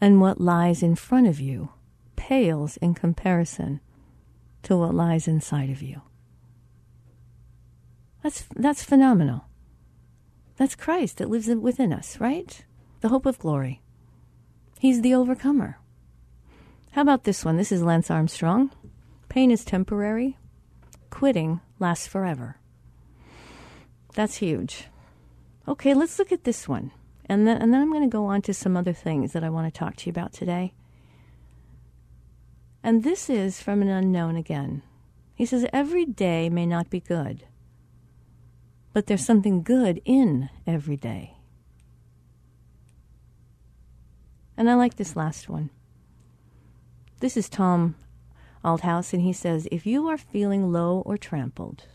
and 0.00 0.20
what 0.20 0.40
lies 0.40 0.80
in 0.80 0.94
front 0.94 1.26
of 1.26 1.40
you 1.40 1.70
pales 2.14 2.76
in 2.76 2.94
comparison 2.94 3.80
to 4.62 4.76
what 4.76 4.94
lies 4.94 5.26
inside 5.26 5.70
of 5.70 5.82
you. 5.82 6.02
That's, 8.22 8.46
that's 8.54 8.84
phenomenal. 8.84 9.46
That's 10.56 10.76
Christ 10.76 11.18
that 11.18 11.28
lives 11.28 11.48
within 11.48 11.92
us, 11.92 12.20
right? 12.20 12.64
The 13.00 13.08
hope 13.08 13.26
of 13.26 13.40
glory. 13.40 13.82
He's 14.78 15.02
the 15.02 15.14
overcomer. 15.14 15.80
How 16.92 17.02
about 17.02 17.24
this 17.24 17.44
one? 17.44 17.56
This 17.56 17.72
is 17.72 17.82
Lance 17.82 18.08
Armstrong. 18.08 18.70
Pain 19.32 19.50
is 19.50 19.64
temporary, 19.64 20.36
quitting 21.08 21.62
lasts 21.78 22.06
forever. 22.06 22.58
That's 24.14 24.36
huge. 24.36 24.88
Okay, 25.66 25.94
let's 25.94 26.18
look 26.18 26.32
at 26.32 26.44
this 26.44 26.68
one. 26.68 26.90
And 27.24 27.48
then, 27.48 27.56
and 27.56 27.72
then 27.72 27.80
I'm 27.80 27.90
going 27.90 28.02
to 28.02 28.14
go 28.14 28.26
on 28.26 28.42
to 28.42 28.52
some 28.52 28.76
other 28.76 28.92
things 28.92 29.32
that 29.32 29.42
I 29.42 29.48
want 29.48 29.72
to 29.72 29.78
talk 29.78 29.96
to 29.96 30.06
you 30.06 30.10
about 30.10 30.34
today. 30.34 30.74
And 32.82 33.04
this 33.04 33.30
is 33.30 33.62
from 33.62 33.80
an 33.80 33.88
unknown 33.88 34.36
again. 34.36 34.82
He 35.34 35.46
says, 35.46 35.64
Every 35.72 36.04
day 36.04 36.50
may 36.50 36.66
not 36.66 36.90
be 36.90 37.00
good, 37.00 37.46
but 38.92 39.06
there's 39.06 39.24
something 39.24 39.62
good 39.62 40.02
in 40.04 40.50
every 40.66 40.98
day. 40.98 41.38
And 44.58 44.68
I 44.68 44.74
like 44.74 44.96
this 44.96 45.16
last 45.16 45.48
one. 45.48 45.70
This 47.20 47.38
is 47.38 47.48
Tom 47.48 47.94
Althouse, 48.64 49.12
and 49.12 49.22
he 49.22 49.32
says, 49.32 49.68
If 49.70 49.86
you 49.86 50.08
are 50.08 50.16
feeling 50.16 50.72
low 50.72 51.02
or 51.04 51.16
trampled, 51.16 51.86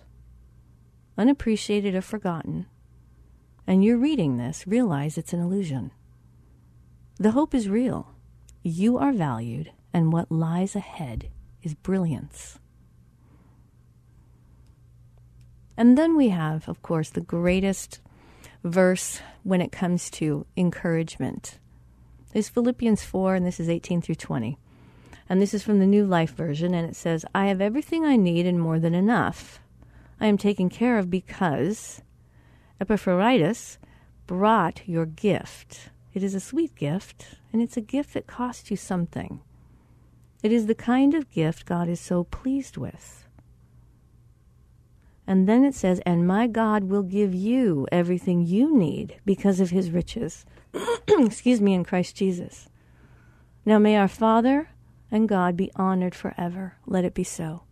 unappreciated 1.18 1.96
or 1.96 2.02
forgotten, 2.02 2.66
and 3.66 3.84
you're 3.84 3.98
reading 3.98 4.38
this, 4.38 4.66
realize 4.68 5.18
it's 5.18 5.34
an 5.34 5.42
illusion. 5.42 5.92
The 7.18 7.32
hope 7.32 7.54
is 7.56 7.70
real. 7.70 8.14
You 8.64 8.98
are 8.98 9.12
valued 9.12 9.72
and 9.94 10.14
what 10.14 10.32
lies 10.32 10.76
ahead 10.76 11.30
is 11.64 11.74
brilliance. 11.74 12.60
And 15.76 15.98
then 15.98 16.16
we 16.16 16.30
have, 16.30 16.68
of 16.68 16.82
course, 16.82 17.10
the 17.10 17.22
greatest 17.22 18.00
verse 18.64 19.22
when 19.44 19.62
it 19.62 19.72
comes 19.72 20.10
to 20.12 20.46
encouragement. 20.56 21.60
Is 22.34 22.50
Philippians 22.50 23.04
4, 23.04 23.36
and 23.36 23.46
this 23.46 23.60
is 23.60 23.70
18 23.70 24.02
through 24.02 24.16
20. 24.16 24.58
And 25.30 25.42
this 25.42 25.54
is 25.54 25.64
from 25.64 25.80
the 25.80 25.86
New 25.86 26.06
Life 26.06 26.34
Version, 26.34 26.74
and 26.74 26.90
it 26.90 26.96
says, 26.96 27.26
I 27.36 27.48
have 27.48 27.62
everything 27.62 28.06
I 28.06 28.16
need 28.16 28.46
and 28.46 28.60
more 28.60 28.80
than 28.80 28.96
enough. 28.96 29.60
I 30.20 30.28
am 30.28 30.38
taken 30.38 30.70
care 30.70 30.98
of 30.98 31.10
because 31.10 32.02
Epaphroditus 32.80 33.78
brought 34.26 34.88
your 34.88 35.06
gift. 35.06 35.90
It 36.14 36.24
is 36.24 36.34
a 36.34 36.40
sweet 36.40 36.76
gift, 36.76 37.36
and 37.52 37.62
it's 37.62 37.78
a 37.78 37.82
gift 37.82 38.14
that 38.14 38.28
costs 38.28 38.72
you 38.72 38.78
something. 38.78 39.42
It 40.44 40.52
is 40.52 40.68
the 40.68 40.76
kind 40.76 41.14
of 41.14 41.32
gift 41.32 41.66
God 41.66 41.90
is 41.90 42.00
so 42.00 42.24
pleased 42.24 42.78
with. 42.78 43.28
And 45.26 45.48
then 45.48 45.66
it 45.66 45.76
says, 45.76 46.00
And 46.06 46.26
my 46.26 46.48
God 46.48 46.86
will 46.86 47.04
give 47.04 47.36
you 47.36 47.86
everything 47.92 48.46
you 48.46 48.76
need 48.76 49.18
because 49.26 49.60
of 49.60 49.72
his 49.72 49.92
riches. 49.92 50.46
Excuse 51.08 51.60
me, 51.60 51.74
in 51.74 51.84
Christ 51.84 52.16
Jesus. 52.16 52.70
Now 53.66 53.78
may 53.78 53.98
our 53.98 54.08
Father 54.08 54.70
and 55.12 55.30
God 55.30 55.56
be 55.56 55.72
honored 55.76 56.16
forever. 56.16 56.78
Let 56.86 57.06
it 57.06 57.14
be 57.14 57.24
so. 57.24 57.64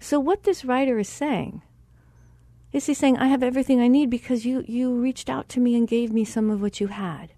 So, 0.00 0.20
what 0.20 0.44
this 0.44 0.64
writer 0.64 0.98
is 0.98 1.08
saying 1.08 1.62
is 2.72 2.86
he's 2.86 2.98
saying, 2.98 3.16
I 3.16 3.28
have 3.28 3.42
everything 3.42 3.80
I 3.80 3.88
need 3.88 4.10
because 4.10 4.44
you, 4.44 4.64
you 4.66 4.94
reached 4.94 5.30
out 5.30 5.48
to 5.50 5.60
me 5.60 5.74
and 5.74 5.88
gave 5.88 6.12
me 6.12 6.24
some 6.24 6.50
of 6.50 6.60
what 6.60 6.80
you 6.80 6.88
had. 6.88 7.32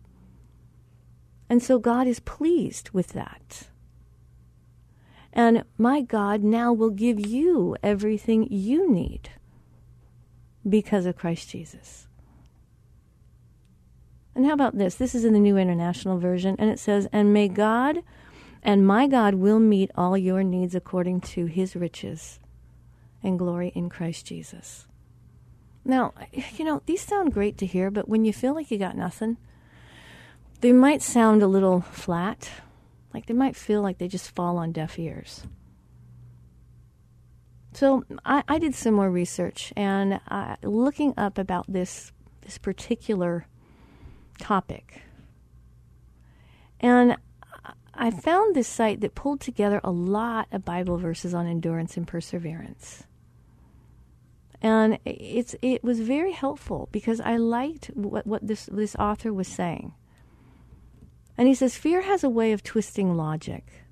And 1.48 1.62
so 1.62 1.78
God 1.78 2.06
is 2.06 2.20
pleased 2.20 2.90
with 2.90 3.08
that. 3.08 3.68
And 5.32 5.64
my 5.78 6.00
God 6.00 6.42
now 6.42 6.72
will 6.72 6.90
give 6.90 7.24
you 7.24 7.76
everything 7.82 8.48
you 8.50 8.90
need 8.90 9.30
because 10.68 11.06
of 11.06 11.16
Christ 11.16 11.48
Jesus. 11.48 12.08
And 14.34 14.46
how 14.46 14.52
about 14.52 14.78
this? 14.78 14.94
This 14.94 15.14
is 15.14 15.24
in 15.24 15.32
the 15.32 15.40
New 15.40 15.56
International 15.56 16.18
Version, 16.18 16.56
and 16.58 16.70
it 16.70 16.78
says, 16.78 17.08
And 17.12 17.32
may 17.32 17.48
God 17.48 18.02
and 18.62 18.86
my 18.86 19.06
God 19.06 19.34
will 19.34 19.58
meet 19.58 19.90
all 19.96 20.16
your 20.16 20.42
needs 20.42 20.74
according 20.74 21.20
to 21.22 21.46
his 21.46 21.74
riches 21.74 22.38
and 23.22 23.38
glory 23.38 23.72
in 23.74 23.88
Christ 23.88 24.26
Jesus. 24.26 24.86
Now, 25.84 26.12
you 26.56 26.64
know, 26.64 26.82
these 26.86 27.00
sound 27.00 27.32
great 27.32 27.56
to 27.58 27.66
hear, 27.66 27.90
but 27.90 28.08
when 28.08 28.24
you 28.24 28.32
feel 28.32 28.54
like 28.54 28.70
you 28.70 28.78
got 28.78 28.96
nothing, 28.96 29.38
they 30.60 30.72
might 30.72 31.02
sound 31.02 31.42
a 31.42 31.46
little 31.46 31.80
flat 31.80 32.50
like 33.12 33.26
they 33.26 33.34
might 33.34 33.56
feel 33.56 33.82
like 33.82 33.98
they 33.98 34.08
just 34.08 34.34
fall 34.34 34.58
on 34.58 34.72
deaf 34.72 34.98
ears. 34.98 35.46
So 37.72 38.04
I, 38.24 38.42
I 38.48 38.58
did 38.58 38.74
some 38.74 38.94
more 38.94 39.10
research 39.10 39.72
and 39.76 40.20
looking 40.62 41.14
up 41.16 41.38
about 41.38 41.66
this 41.68 42.12
this 42.42 42.58
particular 42.58 43.46
topic, 44.38 45.02
and 46.80 47.16
I 48.00 48.10
found 48.10 48.56
this 48.56 48.66
site 48.66 49.02
that 49.02 49.14
pulled 49.14 49.40
together 49.40 49.78
a 49.84 49.90
lot 49.90 50.48
of 50.52 50.64
Bible 50.64 50.96
verses 50.96 51.34
on 51.34 51.46
endurance 51.46 51.98
and 51.98 52.06
perseverance. 52.06 53.04
And 54.62 54.98
it's 55.04 55.54
it 55.60 55.84
was 55.84 56.00
very 56.00 56.32
helpful 56.32 56.88
because 56.92 57.20
I 57.20 57.36
liked 57.36 57.88
what, 57.88 58.26
what 58.26 58.46
this 58.46 58.70
this 58.72 58.96
author 58.96 59.34
was 59.34 59.48
saying. 59.48 59.92
And 61.36 61.46
he 61.46 61.54
says, 61.54 61.76
fear 61.76 62.00
has 62.00 62.24
a 62.24 62.30
way 62.30 62.52
of 62.52 62.62
twisting 62.62 63.16
logic. 63.16 63.84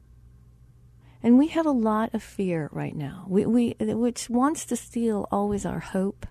And 1.22 1.38
we 1.38 1.48
have 1.48 1.66
a 1.66 1.70
lot 1.70 2.14
of 2.14 2.22
fear 2.22 2.70
right 2.72 2.96
now, 2.96 3.26
we, 3.28 3.44
we, 3.44 3.74
which 3.78 4.30
wants 4.30 4.64
to 4.66 4.76
steal 4.76 5.26
always 5.30 5.66
our 5.66 5.80
hope, 5.80 6.26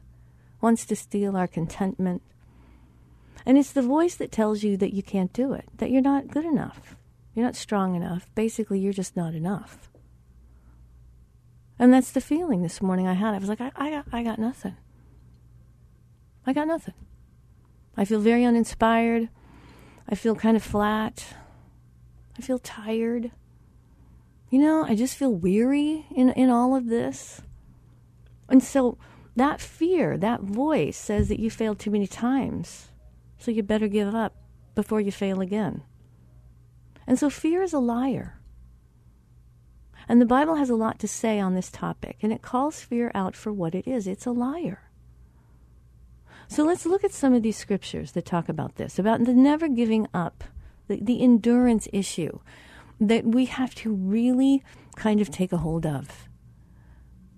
wants 0.61 0.85
to 0.85 0.95
steal 0.95 1.35
our 1.35 1.47
contentment. 1.47 2.23
And 3.45 3.57
it's 3.57 3.71
the 3.71 3.81
voice 3.81 4.15
that 4.15 4.31
tells 4.31 4.63
you 4.63 4.77
that 4.77 4.93
you 4.95 5.03
can't 5.03 5.33
do 5.33 5.53
it, 5.53 5.65
that 5.77 5.91
you're 5.91 6.01
not 6.01 6.29
good 6.29 6.45
enough, 6.45 6.95
you're 7.37 7.45
not 7.45 7.55
strong 7.55 7.93
enough. 7.93 8.27
Basically, 8.33 8.79
you're 8.79 8.91
just 8.91 9.15
not 9.15 9.35
enough. 9.35 9.91
And 11.77 11.93
that's 11.93 12.09
the 12.09 12.19
feeling 12.19 12.63
this 12.63 12.81
morning 12.81 13.07
I 13.07 13.13
had. 13.13 13.35
I 13.35 13.37
was 13.37 13.47
like, 13.47 13.61
I, 13.61 13.71
I, 13.75 13.91
got, 13.91 14.05
I 14.11 14.23
got 14.23 14.39
nothing. 14.39 14.75
I 16.47 16.53
got 16.53 16.67
nothing. 16.67 16.95
I 17.95 18.05
feel 18.05 18.21
very 18.21 18.43
uninspired. 18.43 19.29
I 20.09 20.15
feel 20.15 20.33
kind 20.33 20.57
of 20.57 20.63
flat. 20.63 21.35
I 22.39 22.41
feel 22.41 22.57
tired. 22.57 23.29
You 24.49 24.57
know, 24.57 24.83
I 24.83 24.95
just 24.95 25.15
feel 25.15 25.31
weary 25.31 26.07
in, 26.09 26.29
in 26.29 26.49
all 26.49 26.75
of 26.75 26.87
this. 26.87 27.43
And 28.49 28.63
so 28.63 28.97
that 29.35 29.61
fear, 29.61 30.17
that 30.17 30.41
voice 30.41 30.97
says 30.97 31.27
that 31.27 31.39
you 31.39 31.51
failed 31.51 31.77
too 31.77 31.91
many 31.91 32.07
times. 32.07 32.87
So 33.37 33.51
you 33.51 33.61
better 33.61 33.87
give 33.87 34.15
up 34.15 34.33
before 34.73 35.01
you 35.01 35.11
fail 35.11 35.39
again. 35.39 35.83
And 37.07 37.17
so 37.17 37.29
fear 37.29 37.63
is 37.63 37.73
a 37.73 37.79
liar. 37.79 38.39
And 40.09 40.21
the 40.21 40.25
Bible 40.25 40.55
has 40.55 40.69
a 40.69 40.75
lot 40.75 40.99
to 40.99 41.07
say 41.07 41.39
on 41.39 41.55
this 41.55 41.71
topic, 41.71 42.17
and 42.21 42.31
it 42.31 42.41
calls 42.41 42.81
fear 42.81 43.11
out 43.15 43.35
for 43.35 43.51
what 43.51 43.73
it 43.73 43.87
is 43.87 44.07
it's 44.07 44.25
a 44.25 44.31
liar. 44.31 44.89
So 46.47 46.63
let's 46.63 46.85
look 46.85 47.03
at 47.03 47.11
some 47.11 47.33
of 47.33 47.43
these 47.43 47.57
scriptures 47.57 48.13
that 48.13 48.25
talk 48.25 48.47
about 48.47 48.75
this, 48.75 48.99
about 48.99 49.25
the 49.25 49.33
never 49.33 49.67
giving 49.67 50.07
up, 50.13 50.43
the, 50.87 50.99
the 51.01 51.21
endurance 51.21 51.87
issue 51.91 52.39
that 52.99 53.25
we 53.25 53.45
have 53.45 53.75
to 53.75 53.93
really 53.93 54.63
kind 54.95 55.19
of 55.19 55.29
take 55.29 55.51
a 55.51 55.57
hold 55.57 55.85
of. 55.85 56.27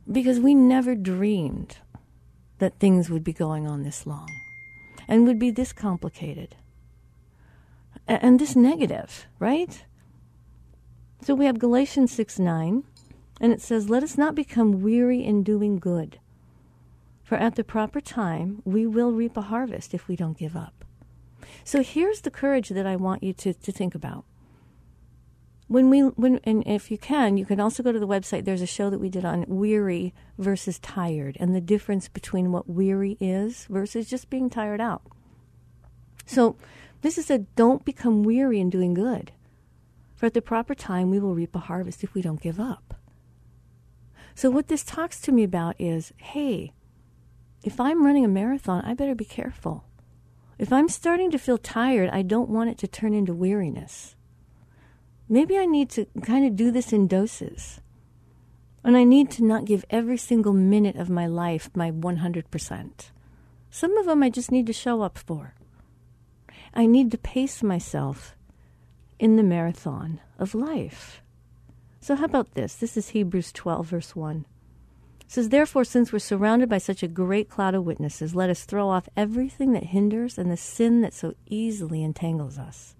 Because 0.09 0.39
we 0.39 0.53
never 0.53 0.95
dreamed 0.95 1.77
that 2.59 2.79
things 2.79 3.09
would 3.09 3.23
be 3.23 3.33
going 3.33 3.67
on 3.67 3.83
this 3.83 4.05
long 4.05 4.29
and 5.07 5.25
would 5.25 5.39
be 5.39 5.51
this 5.51 5.73
complicated 5.73 6.55
and 8.09 8.39
this 8.39 8.55
negative, 8.55 9.27
right? 9.37 9.83
So 11.21 11.35
we 11.35 11.45
have 11.45 11.59
Galatians 11.59 12.11
6 12.13 12.39
9, 12.39 12.83
and 13.39 13.53
it 13.53 13.61
says, 13.61 13.89
Let 13.89 14.03
us 14.03 14.17
not 14.17 14.35
become 14.35 14.81
weary 14.81 15.23
in 15.23 15.43
doing 15.43 15.79
good, 15.79 16.19
for 17.23 17.37
at 17.37 17.55
the 17.55 17.63
proper 17.63 18.01
time 18.01 18.61
we 18.65 18.87
will 18.87 19.11
reap 19.11 19.37
a 19.37 19.41
harvest 19.41 19.93
if 19.93 20.07
we 20.07 20.15
don't 20.15 20.37
give 20.37 20.55
up. 20.55 20.85
So 21.63 21.83
here's 21.83 22.21
the 22.21 22.31
courage 22.31 22.69
that 22.69 22.87
I 22.87 22.95
want 22.95 23.23
you 23.23 23.33
to, 23.33 23.53
to 23.53 23.71
think 23.71 23.95
about. 23.95 24.25
When 25.67 25.91
we, 25.91 25.99
when, 26.01 26.39
and 26.45 26.65
if 26.65 26.89
you 26.89 26.97
can, 26.97 27.37
you 27.37 27.45
can 27.45 27.59
also 27.59 27.83
go 27.83 27.91
to 27.91 27.99
the 27.99 28.07
website. 28.07 28.43
There's 28.43 28.63
a 28.63 28.67
show 28.67 28.89
that 28.89 28.97
we 28.97 29.09
did 29.09 29.23
on 29.23 29.45
weary 29.47 30.15
versus 30.39 30.79
tired 30.79 31.37
and 31.39 31.55
the 31.55 31.61
difference 31.61 32.07
between 32.07 32.51
what 32.51 32.67
weary 32.67 33.17
is 33.19 33.67
versus 33.69 34.09
just 34.09 34.31
being 34.31 34.49
tired 34.49 34.81
out. 34.81 35.03
So 36.25 36.55
this 37.01 37.17
is 37.17 37.29
a 37.29 37.39
don't 37.39 37.85
become 37.85 38.23
weary 38.23 38.59
in 38.59 38.69
doing 38.69 38.93
good. 38.93 39.31
For 40.15 40.25
at 40.25 40.33
the 40.33 40.41
proper 40.41 40.75
time, 40.75 41.09
we 41.09 41.19
will 41.19 41.33
reap 41.33 41.55
a 41.55 41.59
harvest 41.59 42.03
if 42.03 42.13
we 42.13 42.21
don't 42.21 42.41
give 42.41 42.59
up. 42.59 42.95
So, 44.35 44.49
what 44.49 44.67
this 44.67 44.83
talks 44.83 45.21
to 45.21 45.31
me 45.31 45.43
about 45.43 45.75
is 45.79 46.13
hey, 46.17 46.73
if 47.63 47.79
I'm 47.79 48.05
running 48.05 48.25
a 48.25 48.29
marathon, 48.29 48.83
I 48.85 48.93
better 48.93 49.15
be 49.15 49.25
careful. 49.25 49.85
If 50.57 50.73
I'm 50.73 50.89
starting 50.89 51.31
to 51.31 51.37
feel 51.37 51.57
tired, 51.57 52.09
I 52.09 52.21
don't 52.21 52.49
want 52.49 52.69
it 52.69 52.77
to 52.79 52.87
turn 52.87 53.13
into 53.13 53.33
weariness. 53.33 54.15
Maybe 55.29 55.57
I 55.57 55.65
need 55.65 55.89
to 55.91 56.05
kind 56.21 56.45
of 56.45 56.55
do 56.55 56.71
this 56.71 56.91
in 56.91 57.07
doses. 57.07 57.79
And 58.83 58.97
I 58.97 59.03
need 59.03 59.29
to 59.31 59.43
not 59.43 59.65
give 59.65 59.85
every 59.89 60.17
single 60.17 60.53
minute 60.53 60.95
of 60.95 61.09
my 61.09 61.27
life 61.27 61.69
my 61.75 61.91
100%. 61.91 63.11
Some 63.69 63.97
of 63.97 64.05
them 64.05 64.23
I 64.23 64.29
just 64.29 64.51
need 64.51 64.67
to 64.67 64.73
show 64.73 65.01
up 65.01 65.17
for. 65.17 65.53
I 66.73 66.85
need 66.85 67.11
to 67.11 67.17
pace 67.17 67.63
myself 67.63 68.35
in 69.17 69.35
the 69.35 69.43
marathon 69.43 70.19
of 70.37 70.55
life. 70.55 71.21
So, 72.01 72.15
how 72.15 72.25
about 72.25 72.53
this? 72.53 72.75
This 72.75 72.95
is 72.95 73.09
Hebrews 73.09 73.51
12, 73.51 73.87
verse 73.87 74.15
1. 74.15 74.45
It 75.21 75.31
says, 75.31 75.49
Therefore, 75.49 75.83
since 75.83 76.11
we're 76.11 76.19
surrounded 76.19 76.69
by 76.69 76.77
such 76.77 77.03
a 77.03 77.07
great 77.07 77.49
cloud 77.49 77.75
of 77.75 77.85
witnesses, 77.85 78.33
let 78.33 78.49
us 78.49 78.63
throw 78.63 78.89
off 78.89 79.09
everything 79.17 79.73
that 79.73 79.85
hinders 79.85 80.37
and 80.37 80.49
the 80.49 80.57
sin 80.57 81.01
that 81.01 81.13
so 81.13 81.35
easily 81.45 82.03
entangles 82.03 82.57
us. 82.57 82.95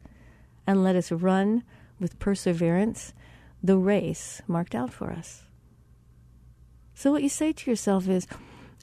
And 0.68 0.84
let 0.84 0.96
us 0.96 1.12
run 1.12 1.64
with 2.00 2.20
perseverance 2.20 3.14
the 3.64 3.78
race 3.78 4.42
marked 4.48 4.76
out 4.76 4.92
for 4.92 5.12
us. 5.12 5.44
So, 6.94 7.12
what 7.12 7.24
you 7.24 7.30
say 7.30 7.54
to 7.54 7.70
yourself 7.72 8.08
is, 8.10 8.28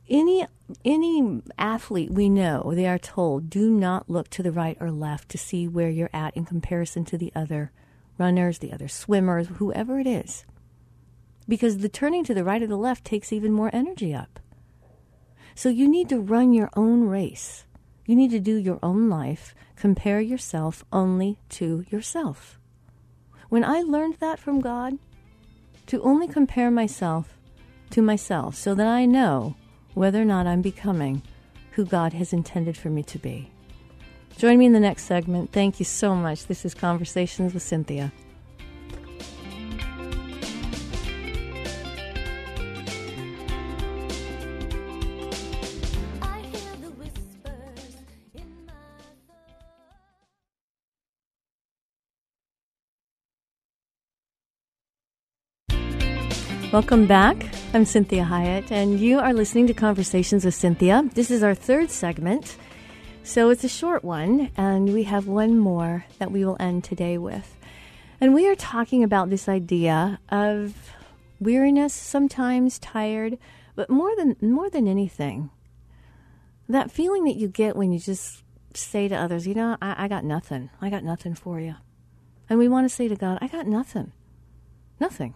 any 0.08 0.46
any 0.84 1.42
athlete 1.58 2.10
we 2.10 2.28
know, 2.28 2.72
they 2.74 2.86
are 2.86 2.98
told, 2.98 3.48
do 3.48 3.70
not 3.70 4.10
look 4.10 4.28
to 4.30 4.42
the 4.42 4.52
right 4.52 4.76
or 4.80 4.90
left 4.90 5.28
to 5.30 5.38
see 5.38 5.68
where 5.68 5.88
you're 5.88 6.10
at 6.12 6.36
in 6.36 6.44
comparison 6.44 7.04
to 7.04 7.18
the 7.18 7.32
other 7.34 7.70
runners, 8.18 8.58
the 8.58 8.72
other 8.72 8.88
swimmers, 8.88 9.48
whoever 9.56 10.00
it 10.00 10.06
is. 10.06 10.44
Because 11.48 11.78
the 11.78 11.88
turning 11.88 12.24
to 12.24 12.34
the 12.34 12.44
right 12.44 12.62
or 12.62 12.66
the 12.66 12.76
left 12.76 13.04
takes 13.04 13.32
even 13.32 13.52
more 13.52 13.70
energy 13.72 14.12
up. 14.12 14.40
So 15.54 15.68
you 15.68 15.88
need 15.88 16.08
to 16.08 16.20
run 16.20 16.52
your 16.52 16.70
own 16.74 17.04
race. 17.04 17.64
You 18.04 18.16
need 18.16 18.30
to 18.32 18.40
do 18.40 18.56
your 18.56 18.78
own 18.82 19.08
life. 19.08 19.54
Compare 19.76 20.20
yourself 20.20 20.84
only 20.92 21.38
to 21.50 21.84
yourself. 21.90 22.58
When 23.48 23.64
I 23.64 23.82
learned 23.82 24.16
that 24.20 24.38
from 24.38 24.60
God, 24.60 24.98
to 25.86 26.02
only 26.02 26.26
compare 26.26 26.70
myself 26.70 27.38
to 27.90 28.02
myself 28.02 28.56
so 28.56 28.74
that 28.74 28.86
I 28.86 29.06
know 29.06 29.54
whether 29.96 30.20
or 30.20 30.26
not 30.26 30.46
I'm 30.46 30.60
becoming 30.60 31.22
who 31.72 31.86
God 31.86 32.12
has 32.12 32.34
intended 32.34 32.76
for 32.76 32.90
me 32.90 33.02
to 33.04 33.18
be. 33.18 33.50
Join 34.36 34.58
me 34.58 34.66
in 34.66 34.74
the 34.74 34.80
next 34.80 35.04
segment. 35.04 35.52
Thank 35.52 35.78
you 35.78 35.86
so 35.86 36.14
much. 36.14 36.46
This 36.46 36.66
is 36.66 36.74
Conversations 36.74 37.54
with 37.54 37.62
Cinthia. 37.62 38.12
Welcome 56.76 57.06
back. 57.06 57.38
I'm 57.72 57.84
Cinthia 57.84 58.28
Hiett, 58.28 58.70
and 58.70 59.00
you 59.00 59.18
are 59.18 59.32
listening 59.32 59.66
to 59.68 59.72
Conversations 59.72 60.44
with 60.44 60.54
Cinthia. 60.54 61.10
This 61.14 61.30
is 61.30 61.42
our 61.42 61.54
third 61.54 61.90
segment, 61.90 62.58
so 63.22 63.48
it's 63.48 63.64
a 63.64 63.68
short 63.68 64.04
one, 64.04 64.50
and 64.58 64.92
we 64.92 65.04
have 65.04 65.26
one 65.26 65.58
more 65.58 66.04
that 66.18 66.30
we 66.30 66.44
will 66.44 66.58
end 66.60 66.84
today 66.84 67.16
with. 67.16 67.56
And 68.20 68.34
we 68.34 68.46
are 68.46 68.54
talking 68.54 69.02
about 69.02 69.30
this 69.30 69.48
idea 69.48 70.20
of 70.28 70.74
weariness, 71.40 71.94
sometimes 71.94 72.78
tired, 72.78 73.38
but 73.74 73.88
more 73.88 74.14
than 74.14 74.36
more 74.42 74.68
than 74.68 74.86
anything, 74.86 75.48
that 76.68 76.90
feeling 76.90 77.24
that 77.24 77.36
you 77.36 77.48
get 77.48 77.74
when 77.74 77.90
you 77.90 77.98
just 77.98 78.44
say 78.74 79.08
to 79.08 79.14
others, 79.14 79.46
you 79.46 79.54
know, 79.54 79.78
I, 79.80 80.04
I 80.04 80.08
got 80.08 80.26
nothing. 80.26 80.68
I 80.82 80.90
got 80.90 81.04
nothing 81.04 81.36
for 81.36 81.58
you. 81.58 81.76
And 82.50 82.58
we 82.58 82.68
want 82.68 82.84
to 82.84 82.94
say 82.94 83.08
to 83.08 83.16
God, 83.16 83.38
I 83.40 83.48
got 83.48 83.66
nothing. 83.66 84.12
Nothing. 85.00 85.32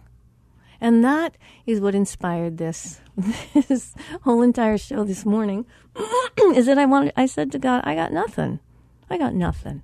And 0.81 1.03
that 1.03 1.37
is 1.67 1.79
what 1.79 1.93
inspired 1.93 2.57
this 2.57 2.99
this 3.53 3.93
whole 4.23 4.41
entire 4.41 4.79
show 4.79 5.03
this 5.03 5.25
morning. 5.25 5.67
is 6.55 6.65
that 6.65 6.79
I 6.79 6.85
wanted 6.85 7.13
I 7.15 7.27
said 7.27 7.51
to 7.51 7.59
God, 7.59 7.83
I 7.85 7.93
got 7.95 8.11
nothing. 8.11 8.59
I 9.09 9.17
got 9.17 9.35
nothing. 9.35 9.83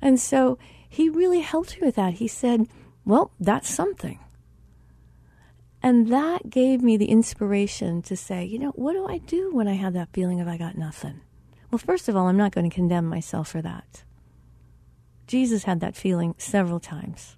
And 0.00 0.20
so 0.20 0.56
he 0.88 1.08
really 1.08 1.40
helped 1.40 1.80
me 1.80 1.86
with 1.86 1.96
that. 1.96 2.14
He 2.14 2.28
said, 2.28 2.68
Well, 3.04 3.32
that's 3.40 3.68
something. 3.68 4.20
And 5.82 6.12
that 6.12 6.50
gave 6.50 6.82
me 6.82 6.96
the 6.96 7.06
inspiration 7.06 8.02
to 8.02 8.16
say, 8.16 8.44
you 8.44 8.58
know, 8.58 8.72
what 8.72 8.92
do 8.92 9.06
I 9.06 9.16
do 9.18 9.54
when 9.54 9.66
I 9.66 9.74
have 9.74 9.94
that 9.94 10.12
feeling 10.12 10.40
of 10.40 10.46
I 10.46 10.58
got 10.58 10.76
nothing? 10.76 11.20
Well, 11.70 11.78
first 11.78 12.08
of 12.08 12.16
all, 12.16 12.26
I'm 12.26 12.36
not 12.36 12.52
going 12.52 12.68
to 12.68 12.74
condemn 12.74 13.06
myself 13.06 13.48
for 13.48 13.62
that. 13.62 14.02
Jesus 15.26 15.64
had 15.64 15.80
that 15.80 15.96
feeling 15.96 16.34
several 16.36 16.80
times 16.80 17.36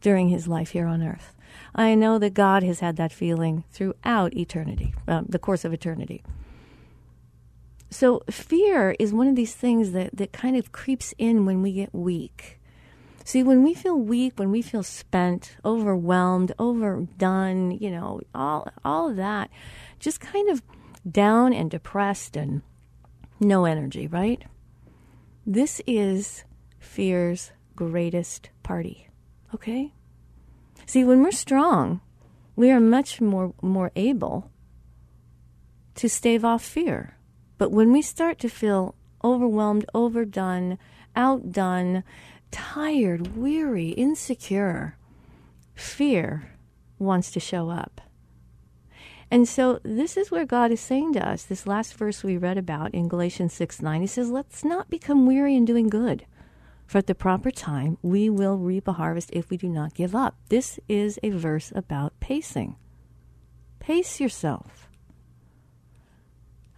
during 0.00 0.28
his 0.28 0.48
life 0.48 0.70
here 0.70 0.86
on 0.86 1.02
earth. 1.02 1.34
I 1.74 1.94
know 1.94 2.18
that 2.18 2.34
God 2.34 2.62
has 2.62 2.80
had 2.80 2.96
that 2.96 3.12
feeling 3.12 3.64
throughout 3.70 4.36
eternity, 4.36 4.94
um, 5.08 5.26
the 5.28 5.38
course 5.38 5.64
of 5.64 5.72
eternity. 5.72 6.22
So, 7.90 8.22
fear 8.30 8.96
is 8.98 9.12
one 9.12 9.28
of 9.28 9.36
these 9.36 9.54
things 9.54 9.92
that, 9.92 10.16
that 10.16 10.32
kind 10.32 10.56
of 10.56 10.72
creeps 10.72 11.12
in 11.18 11.44
when 11.44 11.60
we 11.60 11.72
get 11.72 11.94
weak. 11.94 12.58
See, 13.24 13.42
when 13.42 13.62
we 13.62 13.74
feel 13.74 13.96
weak, 13.96 14.32
when 14.36 14.50
we 14.50 14.62
feel 14.62 14.82
spent, 14.82 15.56
overwhelmed, 15.64 16.52
overdone, 16.58 17.72
you 17.72 17.90
know, 17.90 18.20
all, 18.34 18.66
all 18.84 19.10
of 19.10 19.16
that, 19.16 19.50
just 20.00 20.20
kind 20.20 20.48
of 20.48 20.62
down 21.08 21.52
and 21.52 21.70
depressed 21.70 22.36
and 22.36 22.62
no 23.38 23.64
energy, 23.64 24.06
right? 24.06 24.42
This 25.46 25.80
is 25.86 26.44
fear's 26.78 27.52
greatest 27.76 28.50
party, 28.62 29.08
okay? 29.54 29.92
See, 30.92 31.04
when 31.04 31.22
we're 31.22 31.32
strong, 31.32 32.02
we 32.54 32.70
are 32.70 32.78
much 32.78 33.18
more, 33.18 33.54
more 33.62 33.90
able 33.96 34.50
to 35.94 36.06
stave 36.06 36.44
off 36.44 36.62
fear. 36.62 37.16
But 37.56 37.72
when 37.72 37.92
we 37.92 38.02
start 38.02 38.38
to 38.40 38.50
feel 38.50 38.94
overwhelmed, 39.24 39.86
overdone, 39.94 40.76
outdone, 41.16 42.04
tired, 42.50 43.38
weary, 43.38 43.88
insecure, 43.88 44.98
fear 45.74 46.52
wants 46.98 47.30
to 47.30 47.40
show 47.40 47.70
up. 47.70 48.02
And 49.30 49.48
so 49.48 49.80
this 49.82 50.18
is 50.18 50.30
where 50.30 50.44
God 50.44 50.70
is 50.70 50.80
saying 50.80 51.14
to 51.14 51.26
us, 51.26 51.44
this 51.44 51.66
last 51.66 51.94
verse 51.94 52.22
we 52.22 52.36
read 52.36 52.58
about 52.58 52.92
in 52.92 53.08
Galatians 53.08 53.54
6 53.54 53.80
9. 53.80 54.02
He 54.02 54.06
says, 54.06 54.28
Let's 54.28 54.62
not 54.62 54.90
become 54.90 55.24
weary 55.24 55.56
in 55.56 55.64
doing 55.64 55.88
good. 55.88 56.26
For 56.92 56.98
at 56.98 57.06
the 57.06 57.14
proper 57.14 57.50
time, 57.50 57.96
we 58.02 58.28
will 58.28 58.58
reap 58.58 58.86
a 58.86 58.92
harvest 58.92 59.30
if 59.32 59.48
we 59.48 59.56
do 59.56 59.70
not 59.70 59.94
give 59.94 60.14
up. 60.14 60.36
This 60.50 60.78
is 60.90 61.18
a 61.22 61.30
verse 61.30 61.72
about 61.74 62.12
pacing. 62.20 62.76
Pace 63.78 64.20
yourself. 64.20 64.90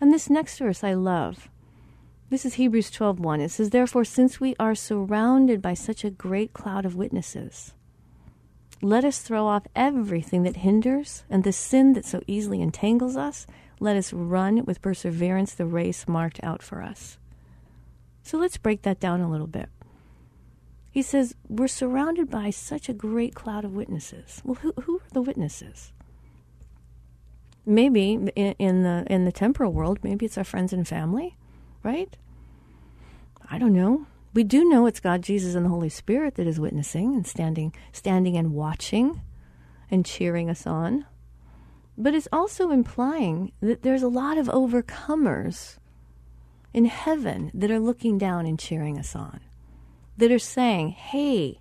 And 0.01 0.13
this 0.13 0.31
next 0.31 0.57
verse 0.59 0.85
I 0.85 0.95
love. 0.95 1.49
This 2.31 2.47
is 2.47 2.55
Hebrews 2.55 2.93
12:1. 2.93 3.41
It 3.41 3.51
says, 3.51 3.71
"Therefore, 3.71 4.05
since 4.05 4.39
we 4.39 4.55
are 4.61 4.77
surrounded 4.77 5.61
by 5.61 5.75
such 5.75 6.05
a 6.05 6.11
great 6.11 6.53
cloud 6.53 6.87
of 6.87 6.95
witnesses, 6.95 7.75
let 8.81 9.05
us 9.05 9.19
throw 9.19 9.49
off 9.49 9.67
everything 9.75 10.45
that 10.45 10.59
hinders 10.59 11.25
and 11.29 11.43
the 11.43 11.53
sin 11.53 11.95
that 11.95 12.05
so 12.05 12.23
easily 12.29 12.63
entangles 12.63 13.17
us. 13.17 13.49
Let 13.81 13.97
us 13.97 14.13
run 14.13 14.65
with 14.65 14.81
perseverance 14.81 15.55
the 15.55 15.67
race 15.67 16.07
marked 16.07 16.39
out 16.45 16.63
for 16.63 16.85
us." 16.85 17.19
So 18.23 18.39
let's 18.39 18.59
break 18.59 18.83
that 18.83 19.01
down 19.01 19.21
a 19.21 19.29
little 19.29 19.49
bit. 19.49 19.69
He 20.95 21.03
says, 21.03 21.35
We're 21.49 21.67
surrounded 21.67 22.31
by 22.31 22.51
such 22.51 22.89
a 22.89 22.95
great 22.95 23.35
cloud 23.35 23.65
of 23.65 23.75
witnesses. 23.75 24.41
Well, 24.45 24.55
who, 24.55 24.73
who 24.83 24.99
are 24.99 25.13
the 25.13 25.23
witnesses? 25.23 25.93
Maybe 27.67 28.13
in, 28.13 28.29
in, 28.29 28.85
the, 28.85 29.05
in 29.11 29.25
the 29.25 29.33
temporal 29.33 29.73
world, 29.73 29.99
maybe 30.05 30.25
it's 30.25 30.39
our 30.39 30.45
friends 30.45 30.73
and 30.73 30.87
family, 30.87 31.37
right? 31.83 32.17
I 33.51 33.59
don't 33.59 33.73
know. 33.73 34.07
We 34.35 34.45
do 34.45 34.69
know 34.69 34.87
it's 34.87 35.01
God, 35.01 35.23
Jesus, 35.23 35.57
and 35.57 35.65
the 35.65 35.71
Holy 35.71 35.89
Spirit 35.89 36.37
that 36.37 36.47
is 36.47 36.61
witnessing 36.61 37.17
and 37.17 37.27
standing, 37.27 37.75
standing 37.91 38.37
and 38.37 38.53
watching 38.53 39.21
and 39.91 40.07
cheering 40.07 40.49
us 40.49 40.65
on. 40.65 41.07
But 41.99 42.15
it's 42.15 42.29
also 42.31 42.71
implying 42.71 43.51
that 43.61 43.83
there's 43.83 44.05
a 44.05 44.09
lot 44.09 44.39
of 44.39 44.47
overcomers 44.47 45.79
in 46.73 46.85
heaven 46.85 47.51
that 47.53 47.73
are 47.73 47.81
looking 47.81 48.17
down 48.17 48.47
and 48.47 48.61
cheering 48.61 48.97
us 48.97 49.17
on, 49.17 49.41
that 50.17 50.33
are 50.33 50.39
saying, 50.39 50.91
hey, 50.91 51.61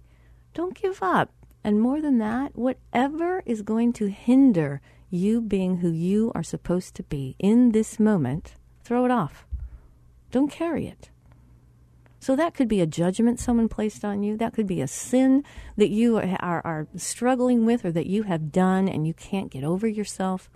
don't 0.53 0.79
give 0.79 1.01
up. 1.01 1.31
And 1.63 1.79
more 1.79 2.01
than 2.01 2.17
that, 2.19 2.55
whatever 2.55 3.41
is 3.45 3.61
going 3.61 3.93
to 3.93 4.07
hinder 4.07 4.81
you 5.09 5.41
being 5.41 5.77
who 5.77 5.91
you 5.91 6.31
are 6.35 6.43
supposed 6.43 6.95
to 6.95 7.03
be 7.03 7.35
in 7.39 7.71
this 7.71 7.99
moment, 7.99 8.55
throw 8.83 9.05
it 9.05 9.11
off. 9.11 9.45
Don't 10.31 10.51
carry 10.51 10.87
it. 10.87 11.09
So 12.19 12.35
that 12.35 12.53
could 12.53 12.67
be 12.67 12.81
a 12.81 12.87
judgment 12.87 13.39
someone 13.39 13.69
placed 13.69 14.05
on 14.05 14.23
you. 14.23 14.37
That 14.37 14.53
could 14.53 14.67
be 14.67 14.81
a 14.81 14.87
sin 14.87 15.43
that 15.77 15.89
you 15.89 16.17
are, 16.17 16.63
are, 16.65 16.87
struggling 16.95 17.65
with 17.65 17.85
or 17.85 17.91
that 17.91 18.07
you 18.07 18.23
have 18.23 18.51
done 18.51 18.87
and 18.87 19.05
you 19.05 19.13
can't 19.13 19.51
get 19.51 19.63
over 19.63 19.87
yourself 19.87 20.49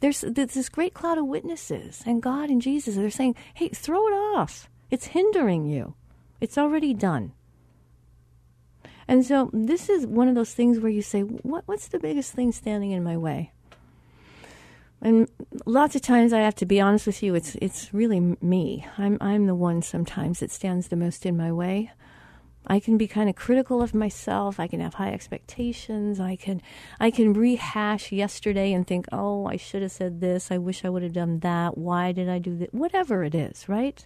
there's, 0.00 0.20
there's 0.20 0.54
this 0.54 0.68
great 0.68 0.94
cloud 0.94 1.18
of 1.18 1.26
witnesses, 1.26 2.02
and 2.06 2.22
God 2.22 2.50
and 2.50 2.60
Jesus 2.60 2.96
They're 2.96 3.10
saying, 3.10 3.34
hey, 3.54 3.68
throw 3.68 4.06
it 4.08 4.12
off. 4.12 4.68
It's 4.90 5.06
hindering 5.06 5.66
you. 5.66 5.94
It's 6.40 6.58
already 6.58 6.94
done. 6.94 7.32
And 9.08 9.24
so 9.24 9.50
this 9.52 9.88
is 9.88 10.06
one 10.06 10.28
of 10.28 10.34
those 10.34 10.52
things 10.52 10.80
where 10.80 10.90
you 10.90 11.02
say, 11.02 11.22
what, 11.22 11.62
what's 11.66 11.88
the 11.88 11.98
biggest 11.98 12.32
thing 12.32 12.52
standing 12.52 12.90
in 12.90 13.04
my 13.04 13.16
way? 13.16 13.52
And 15.00 15.28
lots 15.66 15.94
of 15.94 16.02
times 16.02 16.32
I 16.32 16.40
have 16.40 16.54
to 16.56 16.66
be 16.66 16.80
honest 16.80 17.06
with 17.06 17.22
you, 17.22 17.34
it's 17.34 17.54
it's 17.56 17.92
really 17.92 18.36
me. 18.40 18.86
I'm 18.96 19.18
I'm 19.20 19.46
the 19.46 19.54
one 19.54 19.82
sometimes 19.82 20.40
that 20.40 20.50
stands 20.50 20.88
the 20.88 20.96
most 20.96 21.26
in 21.26 21.36
my 21.36 21.52
way. 21.52 21.92
I 22.66 22.80
can 22.80 22.96
be 22.96 23.06
kind 23.06 23.28
of 23.28 23.36
critical 23.36 23.82
of 23.82 23.94
myself. 23.94 24.58
I 24.58 24.66
can 24.66 24.80
have 24.80 24.94
high 24.94 25.12
expectations. 25.12 26.18
I 26.18 26.34
can 26.34 26.62
I 26.98 27.10
can 27.10 27.34
rehash 27.34 28.10
yesterday 28.10 28.72
and 28.72 28.86
think, 28.86 29.06
"Oh, 29.12 29.46
I 29.46 29.56
should 29.56 29.82
have 29.82 29.92
said 29.92 30.20
this. 30.20 30.50
I 30.50 30.58
wish 30.58 30.84
I 30.84 30.88
would 30.88 31.02
have 31.02 31.12
done 31.12 31.40
that. 31.40 31.76
Why 31.76 32.12
did 32.12 32.28
I 32.28 32.38
do 32.38 32.56
that?" 32.56 32.74
Whatever 32.74 33.22
it 33.22 33.34
is, 33.34 33.68
right? 33.68 34.04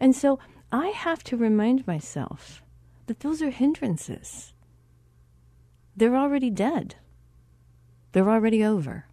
And 0.00 0.14
so 0.16 0.40
I 0.72 0.88
have 0.88 1.24
to 1.24 1.36
remind 1.36 1.86
myself 1.86 2.62
that 3.06 3.20
those 3.20 3.42
are 3.42 3.50
hindrances. 3.50 4.52
They're 5.96 6.16
already 6.16 6.50
dead. 6.50 6.94
They're 8.12 8.30
already 8.30 8.64
over. 8.64 9.06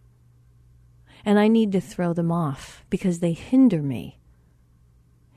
And 1.24 1.38
I 1.38 1.48
need 1.48 1.72
to 1.72 1.80
throw 1.80 2.12
them 2.12 2.30
off 2.30 2.84
because 2.90 3.18
they 3.18 3.32
hinder 3.32 3.82
me 3.82 4.18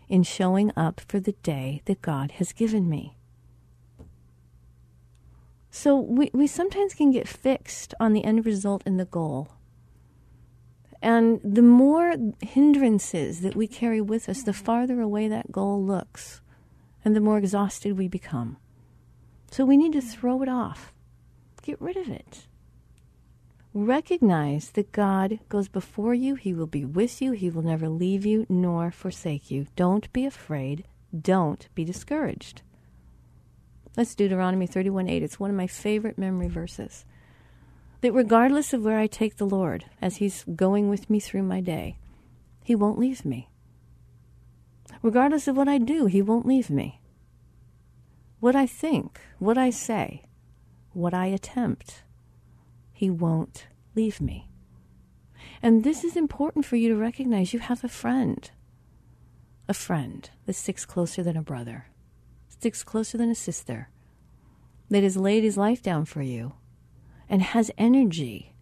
in 0.07 0.23
showing 0.23 0.71
up 0.75 1.01
for 1.07 1.19
the 1.19 1.31
day 1.43 1.81
that 1.85 2.01
God 2.01 2.33
has 2.33 2.53
given 2.53 2.87
me. 2.87 3.17
So 5.71 5.97
we, 5.97 6.29
we 6.33 6.47
sometimes 6.47 6.93
can 6.93 7.11
get 7.11 7.27
fixed 7.27 7.93
on 7.99 8.13
the 8.13 8.25
end 8.25 8.45
result 8.45 8.83
and 8.85 8.99
the 8.99 9.05
goal. 9.05 9.53
And 11.01 11.41
the 11.43 11.63
more 11.63 12.15
hindrances 12.41 13.41
that 13.41 13.55
we 13.55 13.67
carry 13.67 14.01
with 14.01 14.29
us, 14.29 14.43
the 14.43 14.53
farther 14.53 15.01
away 15.01 15.27
that 15.27 15.51
goal 15.51 15.83
looks, 15.83 16.41
and 17.03 17.15
the 17.15 17.19
more 17.19 17.39
exhausted 17.39 17.97
we 17.97 18.07
become. 18.07 18.57
So 19.49 19.65
we 19.65 19.77
need 19.77 19.93
to 19.93 20.01
throw 20.01 20.41
it 20.43 20.49
off, 20.49 20.93
get 21.63 21.81
rid 21.81 21.97
of 21.97 22.07
it. 22.07 22.45
Recognize 23.73 24.71
that 24.71 24.91
God 24.91 25.39
goes 25.47 25.69
before 25.69 26.13
you. 26.13 26.35
He 26.35 26.53
will 26.53 26.67
be 26.67 26.83
with 26.83 27.21
you. 27.21 27.31
He 27.31 27.49
will 27.49 27.61
never 27.61 27.87
leave 27.87 28.25
you 28.25 28.45
nor 28.49 28.91
forsake 28.91 29.49
you. 29.49 29.67
Don't 29.77 30.11
be 30.11 30.25
afraid. 30.25 30.83
Don't 31.17 31.69
be 31.73 31.85
discouraged. 31.85 32.63
That's 33.93 34.13
Deuteronomy 34.13 34.67
31 34.67 35.07
8. 35.07 35.23
It's 35.23 35.39
one 35.39 35.49
of 35.49 35.55
my 35.55 35.67
favorite 35.67 36.17
memory 36.17 36.49
verses. 36.49 37.05
That 38.01 38.13
regardless 38.13 38.73
of 38.73 38.83
where 38.83 38.97
I 38.97 39.07
take 39.07 39.37
the 39.37 39.45
Lord, 39.45 39.85
as 40.01 40.17
He's 40.17 40.43
going 40.55 40.89
with 40.89 41.09
me 41.09 41.19
through 41.19 41.43
my 41.43 41.61
day, 41.61 41.97
He 42.63 42.75
won't 42.75 42.99
leave 42.99 43.23
me. 43.25 43.49
Regardless 45.01 45.47
of 45.47 45.55
what 45.55 45.67
I 45.67 45.77
do, 45.77 46.05
He 46.07 46.21
won't 46.21 46.45
leave 46.45 46.69
me. 46.69 47.01
What 48.39 48.55
I 48.55 48.65
think, 48.65 49.21
what 49.37 49.57
I 49.57 49.69
say, 49.69 50.23
what 50.93 51.13
I 51.13 51.27
attempt, 51.27 52.03
he 52.91 53.09
won't 53.09 53.67
leave 53.95 54.19
me. 54.19 54.49
And 55.61 55.83
this 55.83 56.03
is 56.03 56.15
important 56.15 56.65
for 56.65 56.75
you 56.75 56.89
to 56.89 56.95
recognize. 56.95 57.53
You 57.53 57.59
have 57.59 57.83
a 57.83 57.87
friend, 57.87 58.49
a 59.67 59.73
friend 59.73 60.29
that 60.45 60.53
sticks 60.53 60.85
closer 60.85 61.23
than 61.23 61.37
a 61.37 61.41
brother, 61.41 61.85
sticks 62.49 62.83
closer 62.83 63.17
than 63.17 63.29
a 63.29 63.35
sister, 63.35 63.89
that 64.89 65.03
has 65.03 65.17
laid 65.17 65.43
his 65.43 65.57
life 65.57 65.81
down 65.81 66.05
for 66.05 66.21
you 66.21 66.53
and 67.31 67.41
has 67.41 67.71
energy 67.79 68.53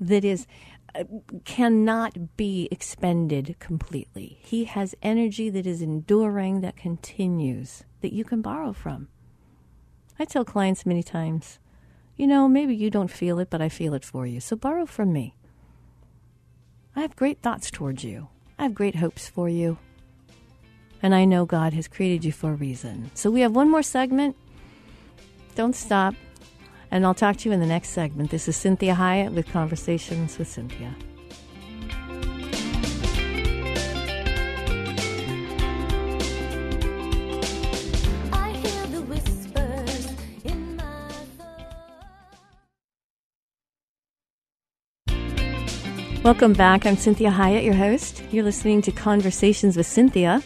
that 0.00 0.24
is 0.24 0.46
uh, 0.94 1.04
cannot 1.44 2.36
be 2.38 2.68
expended 2.70 3.56
completely. 3.58 4.38
He 4.40 4.64
has 4.64 4.94
energy 5.02 5.50
that 5.50 5.66
is 5.66 5.82
enduring, 5.82 6.62
that 6.62 6.76
continues, 6.76 7.84
that 8.00 8.14
you 8.14 8.24
can 8.24 8.40
borrow 8.40 8.72
from. 8.72 9.08
I 10.18 10.24
tell 10.24 10.46
clients 10.46 10.86
many 10.86 11.02
times 11.02 11.58
you 12.16 12.26
know, 12.26 12.48
maybe 12.48 12.76
you 12.76 12.90
don't 12.90 13.10
feel 13.10 13.38
it, 13.38 13.50
but 13.50 13.60
I 13.60 13.68
feel 13.68 13.94
it 13.94 14.04
for 14.04 14.26
you. 14.26 14.40
So 14.40 14.56
borrow 14.56 14.86
from 14.86 15.12
me. 15.12 15.34
I 16.94 17.00
have 17.00 17.16
great 17.16 17.42
thoughts 17.42 17.70
towards 17.70 18.04
you. 18.04 18.28
I 18.58 18.62
have 18.64 18.74
great 18.74 18.96
hopes 18.96 19.28
for 19.28 19.48
you. 19.48 19.78
And 21.02 21.14
I 21.14 21.24
know 21.24 21.44
God 21.44 21.72
has 21.72 21.88
created 21.88 22.24
you 22.24 22.32
for 22.32 22.52
a 22.52 22.54
reason. 22.54 23.10
So 23.14 23.30
we 23.30 23.40
have 23.40 23.54
one 23.54 23.70
more 23.70 23.82
segment. 23.82 24.36
Don't 25.56 25.74
stop. 25.74 26.14
And 26.90 27.04
I'll 27.04 27.14
talk 27.14 27.36
to 27.38 27.48
you 27.48 27.52
in 27.52 27.60
the 27.60 27.66
next 27.66 27.90
segment. 27.90 28.30
This 28.30 28.48
is 28.48 28.56
Cinthia 28.56 28.94
Hiett 28.94 29.32
with 29.32 29.46
Conversations 29.48 30.38
with 30.38 30.48
Cinthia. 30.48 30.94
Welcome 46.24 46.54
back. 46.54 46.86
I'm 46.86 46.96
Cinthia 46.96 47.30
Hiett, 47.30 47.64
your 47.64 47.74
host. 47.74 48.22
You're 48.30 48.44
listening 48.44 48.80
to 48.82 48.90
Conversations 48.90 49.76
with 49.76 49.86
Cinthia. 49.86 50.42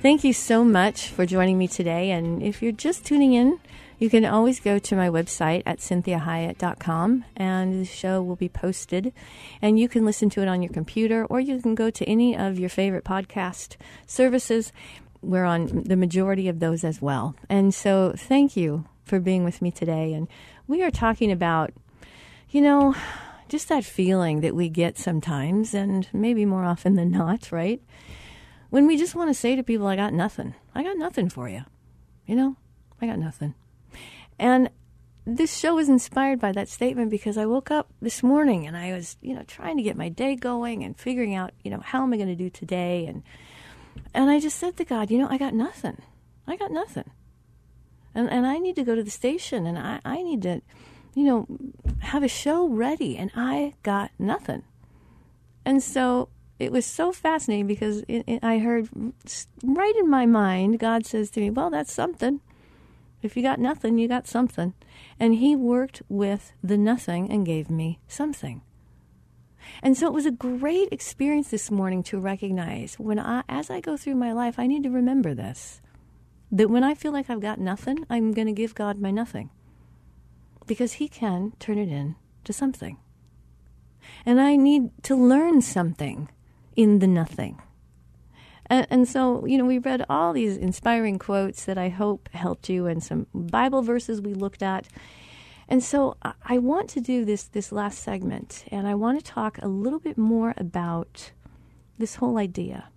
Thank 0.00 0.22
you 0.22 0.32
so 0.32 0.64
much 0.64 1.08
for 1.08 1.26
joining 1.26 1.58
me 1.58 1.66
today. 1.66 2.12
And 2.12 2.40
if 2.40 2.62
you're 2.62 2.70
just 2.70 3.04
tuning 3.04 3.32
in, 3.32 3.58
you 3.98 4.08
can 4.08 4.24
always 4.24 4.60
go 4.60 4.78
to 4.78 4.96
my 4.96 5.08
website 5.08 5.62
at 5.66 5.78
cinthiahiett.com 5.78 7.24
and 7.36 7.80
the 7.80 7.84
show 7.84 8.22
will 8.22 8.36
be 8.36 8.48
posted. 8.48 9.12
And 9.60 9.78
you 9.78 9.88
can 9.88 10.04
listen 10.04 10.30
to 10.30 10.42
it 10.42 10.48
on 10.48 10.62
your 10.62 10.72
computer 10.72 11.24
or 11.26 11.40
you 11.40 11.60
can 11.60 11.74
go 11.74 11.90
to 11.90 12.04
any 12.04 12.36
of 12.36 12.58
your 12.58 12.68
favorite 12.68 13.04
podcast 13.04 13.76
services. 14.06 14.72
We're 15.20 15.44
on 15.44 15.82
the 15.84 15.96
majority 15.96 16.48
of 16.48 16.60
those 16.60 16.84
as 16.84 17.02
well. 17.02 17.34
And 17.48 17.74
so 17.74 18.14
thank 18.16 18.56
you 18.56 18.84
for 19.04 19.18
being 19.18 19.44
with 19.44 19.60
me 19.60 19.72
today. 19.72 20.12
And 20.12 20.28
we 20.68 20.82
are 20.82 20.90
talking 20.90 21.32
about, 21.32 21.72
you 22.50 22.60
know, 22.60 22.94
just 23.48 23.68
that 23.68 23.84
feeling 23.84 24.42
that 24.42 24.54
we 24.54 24.68
get 24.68 24.98
sometimes, 24.98 25.74
and 25.74 26.06
maybe 26.12 26.44
more 26.44 26.64
often 26.64 26.94
than 26.94 27.10
not, 27.10 27.50
right? 27.50 27.82
When 28.70 28.86
we 28.86 28.98
just 28.98 29.14
want 29.14 29.30
to 29.30 29.34
say 29.34 29.56
to 29.56 29.62
people, 29.62 29.86
I 29.86 29.96
got 29.96 30.12
nothing. 30.12 30.54
I 30.74 30.82
got 30.82 30.98
nothing 30.98 31.30
for 31.30 31.48
you. 31.48 31.62
You 32.26 32.36
know, 32.36 32.56
I 33.00 33.06
got 33.06 33.18
nothing. 33.18 33.54
And 34.38 34.70
this 35.26 35.56
show 35.56 35.74
was 35.74 35.88
inspired 35.88 36.40
by 36.40 36.52
that 36.52 36.68
statement 36.68 37.10
because 37.10 37.36
I 37.36 37.46
woke 37.46 37.70
up 37.70 37.90
this 38.00 38.22
morning 38.22 38.66
and 38.66 38.76
I 38.76 38.92
was, 38.92 39.16
you 39.20 39.34
know, 39.34 39.42
trying 39.42 39.76
to 39.76 39.82
get 39.82 39.96
my 39.96 40.08
day 40.08 40.36
going 40.36 40.82
and 40.82 40.98
figuring 40.98 41.34
out, 41.34 41.52
you 41.62 41.70
know, 41.70 41.80
how 41.80 42.02
am 42.02 42.12
I 42.12 42.16
going 42.16 42.28
to 42.28 42.36
do 42.36 42.50
today? 42.50 43.06
And 43.06 43.22
and 44.14 44.30
I 44.30 44.40
just 44.40 44.58
said 44.58 44.76
to 44.76 44.84
God, 44.84 45.10
you 45.10 45.18
know, 45.18 45.28
I 45.28 45.38
got 45.38 45.54
nothing. 45.54 46.00
I 46.46 46.56
got 46.56 46.70
nothing. 46.70 47.10
And 48.14 48.30
and 48.30 48.46
I 48.46 48.58
need 48.58 48.76
to 48.76 48.84
go 48.84 48.94
to 48.94 49.02
the 49.02 49.10
station 49.10 49.66
and 49.66 49.78
I, 49.78 50.00
I 50.04 50.22
need 50.22 50.42
to 50.42 50.62
you 51.18 51.24
know, 51.24 51.46
have 51.98 52.22
a 52.22 52.28
show 52.28 52.68
ready, 52.68 53.16
and 53.16 53.32
I 53.34 53.74
got 53.82 54.12
nothing. 54.20 54.62
And 55.64 55.82
so 55.82 56.28
it 56.60 56.70
was 56.70 56.86
so 56.86 57.10
fascinating 57.10 57.66
because 57.66 58.04
it, 58.06 58.22
it, 58.28 58.44
I 58.44 58.58
heard 58.58 58.88
right 59.64 59.96
in 59.96 60.08
my 60.08 60.26
mind, 60.26 60.78
God 60.78 61.06
says 61.06 61.30
to 61.30 61.40
me, 61.40 61.50
Well, 61.50 61.70
that's 61.70 61.92
something. 61.92 62.40
If 63.22 63.36
you 63.36 63.42
got 63.42 63.58
nothing, 63.58 63.98
you 63.98 64.08
got 64.08 64.26
something. 64.26 64.74
And 65.18 65.34
He 65.34 65.56
worked 65.56 66.02
with 66.08 66.52
the 66.62 66.78
nothing 66.78 67.30
and 67.30 67.46
gave 67.46 67.68
me 67.70 67.98
something. 68.06 68.62
And 69.82 69.96
so 69.96 70.06
it 70.06 70.12
was 70.12 70.26
a 70.26 70.30
great 70.30 70.88
experience 70.92 71.50
this 71.50 71.70
morning 71.70 72.02
to 72.04 72.18
recognize 72.18 72.94
when 72.94 73.18
I, 73.18 73.42
as 73.48 73.70
I 73.70 73.80
go 73.80 73.96
through 73.96 74.14
my 74.14 74.32
life, 74.32 74.58
I 74.58 74.66
need 74.66 74.82
to 74.84 74.90
remember 74.90 75.34
this 75.34 75.80
that 76.50 76.70
when 76.70 76.82
I 76.82 76.94
feel 76.94 77.12
like 77.12 77.28
I've 77.28 77.42
got 77.42 77.60
nothing, 77.60 78.06
I'm 78.08 78.32
going 78.32 78.46
to 78.46 78.54
give 78.54 78.74
God 78.74 78.98
my 78.98 79.10
nothing 79.10 79.50
because 80.66 80.94
He 80.94 81.08
can 81.08 81.52
turn 81.58 81.78
it 81.78 81.90
in 81.90 82.16
to 82.44 82.52
something. 82.52 82.96
And 84.24 84.40
I 84.40 84.56
need 84.56 84.90
to 85.02 85.14
learn 85.14 85.60
something 85.60 86.30
in 86.74 87.00
the 87.00 87.06
nothing. 87.06 87.60
And, 88.70 88.86
and, 88.90 89.08
so, 89.08 89.46
you 89.46 89.56
know, 89.56 89.64
we 89.64 89.78
read 89.78 90.04
all 90.10 90.32
these 90.32 90.56
inspiring 90.56 91.18
quotes 91.18 91.64
that 91.64 91.78
I 91.78 91.88
hope 91.88 92.28
helped 92.32 92.68
you 92.68 92.86
and 92.86 93.02
some 93.02 93.26
Bible 93.32 93.82
verses 93.82 94.20
we 94.20 94.34
looked 94.34 94.62
at. 94.62 94.86
And 95.68 95.82
so 95.82 96.16
I 96.42 96.58
want 96.58 96.88
to 96.90 97.00
do 97.00 97.24
this 97.26 97.44
this 97.44 97.72
last 97.72 97.98
segment 97.98 98.64
and 98.70 98.86
I 98.88 98.94
want 98.94 99.18
to 99.18 99.24
talk 99.24 99.58
a 99.58 99.68
little 99.68 99.98
bit 99.98 100.16
more 100.16 100.54
about 100.56 101.32
this 101.98 102.16
whole 102.16 102.38
idea 102.38 102.88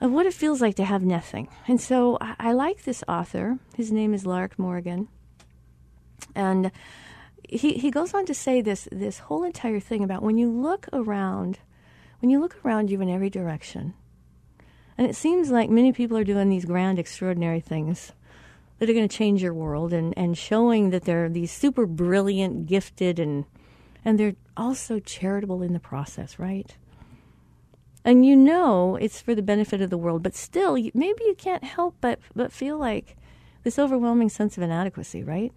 of 0.00 0.12
what 0.12 0.26
it 0.26 0.34
feels 0.34 0.60
like 0.60 0.74
to 0.76 0.84
have 0.84 1.02
nothing. 1.02 1.48
And 1.66 1.80
so 1.80 2.18
I, 2.20 2.36
I 2.38 2.52
like 2.52 2.84
this 2.84 3.02
author. 3.08 3.58
His 3.74 3.90
name 3.90 4.12
is 4.12 4.26
Lark 4.26 4.58
Morgan. 4.58 5.08
And 6.34 6.70
he, 7.48 7.74
he 7.74 7.90
goes 7.90 8.12
on 8.12 8.26
to 8.26 8.34
say 8.34 8.60
this 8.60 8.88
this 8.92 9.20
whole 9.20 9.44
entire 9.44 9.80
thing 9.80 10.04
about 10.04 10.22
when 10.22 10.36
you 10.36 10.50
look 10.50 10.88
around 10.92 11.58
when 12.20 12.30
you 12.30 12.40
look 12.40 12.56
around 12.64 12.90
you 12.90 13.00
in 13.00 13.10
every 13.10 13.30
direction, 13.30 13.94
and 14.98 15.06
it 15.06 15.16
seems 15.16 15.50
like 15.50 15.68
many 15.68 15.92
people 15.92 16.16
are 16.16 16.24
doing 16.24 16.48
these 16.48 16.64
grand, 16.64 16.98
extraordinary 16.98 17.60
things 17.60 18.12
that 18.78 18.88
are 18.88 18.94
going 18.94 19.08
to 19.08 19.16
change 19.16 19.42
your 19.42 19.54
world 19.54 19.92
and, 19.92 20.14
and 20.16 20.36
showing 20.36 20.90
that 20.90 21.04
they're 21.04 21.28
these 21.28 21.52
super 21.52 21.86
brilliant, 21.86 22.66
gifted, 22.66 23.18
and 23.18 23.44
and 24.04 24.20
they're 24.20 24.36
also 24.56 25.00
charitable 25.00 25.62
in 25.62 25.72
the 25.72 25.80
process, 25.80 26.38
right? 26.38 26.76
And 28.04 28.24
you 28.24 28.36
know 28.36 28.96
it's 28.96 29.20
for 29.20 29.34
the 29.34 29.42
benefit 29.42 29.80
of 29.80 29.90
the 29.90 29.98
world, 29.98 30.22
but 30.22 30.36
still, 30.36 30.74
maybe 30.74 31.24
you 31.24 31.34
can't 31.36 31.64
help 31.64 31.96
but 32.00 32.20
but 32.34 32.52
feel 32.52 32.78
like 32.78 33.16
this 33.64 33.78
overwhelming 33.78 34.28
sense 34.28 34.56
of 34.56 34.62
inadequacy, 34.62 35.24
right? 35.24 35.52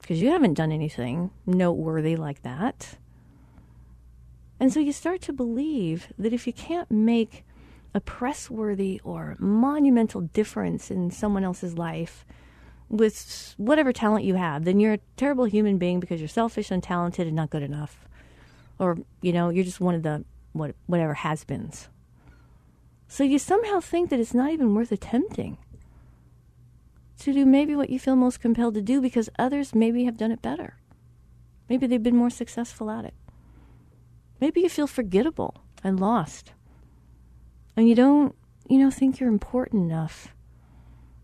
Because 0.00 0.20
you 0.20 0.30
haven't 0.30 0.54
done 0.54 0.72
anything 0.72 1.30
noteworthy 1.46 2.16
like 2.16 2.42
that. 2.42 2.98
And 4.60 4.72
so 4.72 4.80
you 4.80 4.92
start 4.92 5.22
to 5.22 5.32
believe 5.32 6.12
that 6.18 6.32
if 6.32 6.46
you 6.46 6.52
can't 6.52 6.90
make 6.90 7.44
a 7.98 8.00
press 8.00 8.48
worthy 8.48 9.00
or 9.02 9.34
monumental 9.40 10.20
difference 10.20 10.88
in 10.88 11.10
someone 11.10 11.42
else's 11.42 11.76
life 11.76 12.24
with 12.88 13.54
whatever 13.56 13.92
talent 13.92 14.24
you 14.24 14.36
have, 14.36 14.64
then 14.64 14.78
you're 14.78 14.94
a 14.94 15.00
terrible 15.16 15.46
human 15.46 15.78
being 15.78 15.98
because 15.98 16.20
you're 16.20 16.28
selfish, 16.28 16.68
untalented, 16.68 17.26
and 17.26 17.34
not 17.34 17.50
good 17.50 17.62
enough. 17.64 18.06
Or, 18.78 18.98
you 19.20 19.32
know, 19.32 19.48
you're 19.48 19.64
just 19.64 19.80
one 19.80 19.96
of 19.96 20.04
the 20.04 20.24
what, 20.52 20.76
whatever 20.86 21.12
has 21.12 21.42
beens. 21.42 21.88
So 23.08 23.24
you 23.24 23.36
somehow 23.36 23.80
think 23.80 24.10
that 24.10 24.20
it's 24.20 24.32
not 24.32 24.52
even 24.52 24.76
worth 24.76 24.92
attempting 24.92 25.58
to 27.18 27.32
do 27.32 27.44
maybe 27.44 27.74
what 27.74 27.90
you 27.90 27.98
feel 27.98 28.14
most 28.14 28.40
compelled 28.40 28.74
to 28.74 28.80
do 28.80 29.00
because 29.00 29.28
others 29.40 29.74
maybe 29.74 30.04
have 30.04 30.16
done 30.16 30.30
it 30.30 30.40
better. 30.40 30.76
Maybe 31.68 31.88
they've 31.88 32.00
been 32.00 32.16
more 32.16 32.30
successful 32.30 32.92
at 32.92 33.04
it. 33.04 33.14
Maybe 34.40 34.60
you 34.60 34.68
feel 34.68 34.86
forgettable 34.86 35.56
and 35.82 35.98
lost. 35.98 36.52
And 37.78 37.88
you 37.88 37.94
don't, 37.94 38.34
you 38.68 38.76
know, 38.76 38.90
think 38.90 39.20
you're 39.20 39.28
important 39.28 39.84
enough 39.84 40.34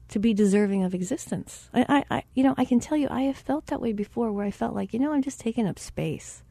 to 0.06 0.20
be 0.20 0.32
deserving 0.32 0.84
of 0.84 0.94
existence. 0.94 1.68
I, 1.74 1.84
I, 1.88 2.16
I, 2.18 2.22
you 2.32 2.44
know, 2.44 2.54
I 2.56 2.64
can 2.64 2.78
tell 2.78 2.96
you, 2.96 3.08
I 3.10 3.22
have 3.22 3.36
felt 3.36 3.66
that 3.66 3.80
way 3.80 3.92
before, 3.92 4.30
where 4.30 4.46
I 4.46 4.52
felt 4.52 4.72
like, 4.72 4.92
you 4.92 5.00
know, 5.00 5.12
I'm 5.12 5.22
just 5.22 5.40
taking 5.40 5.66
up 5.66 5.80
space. 5.80 6.44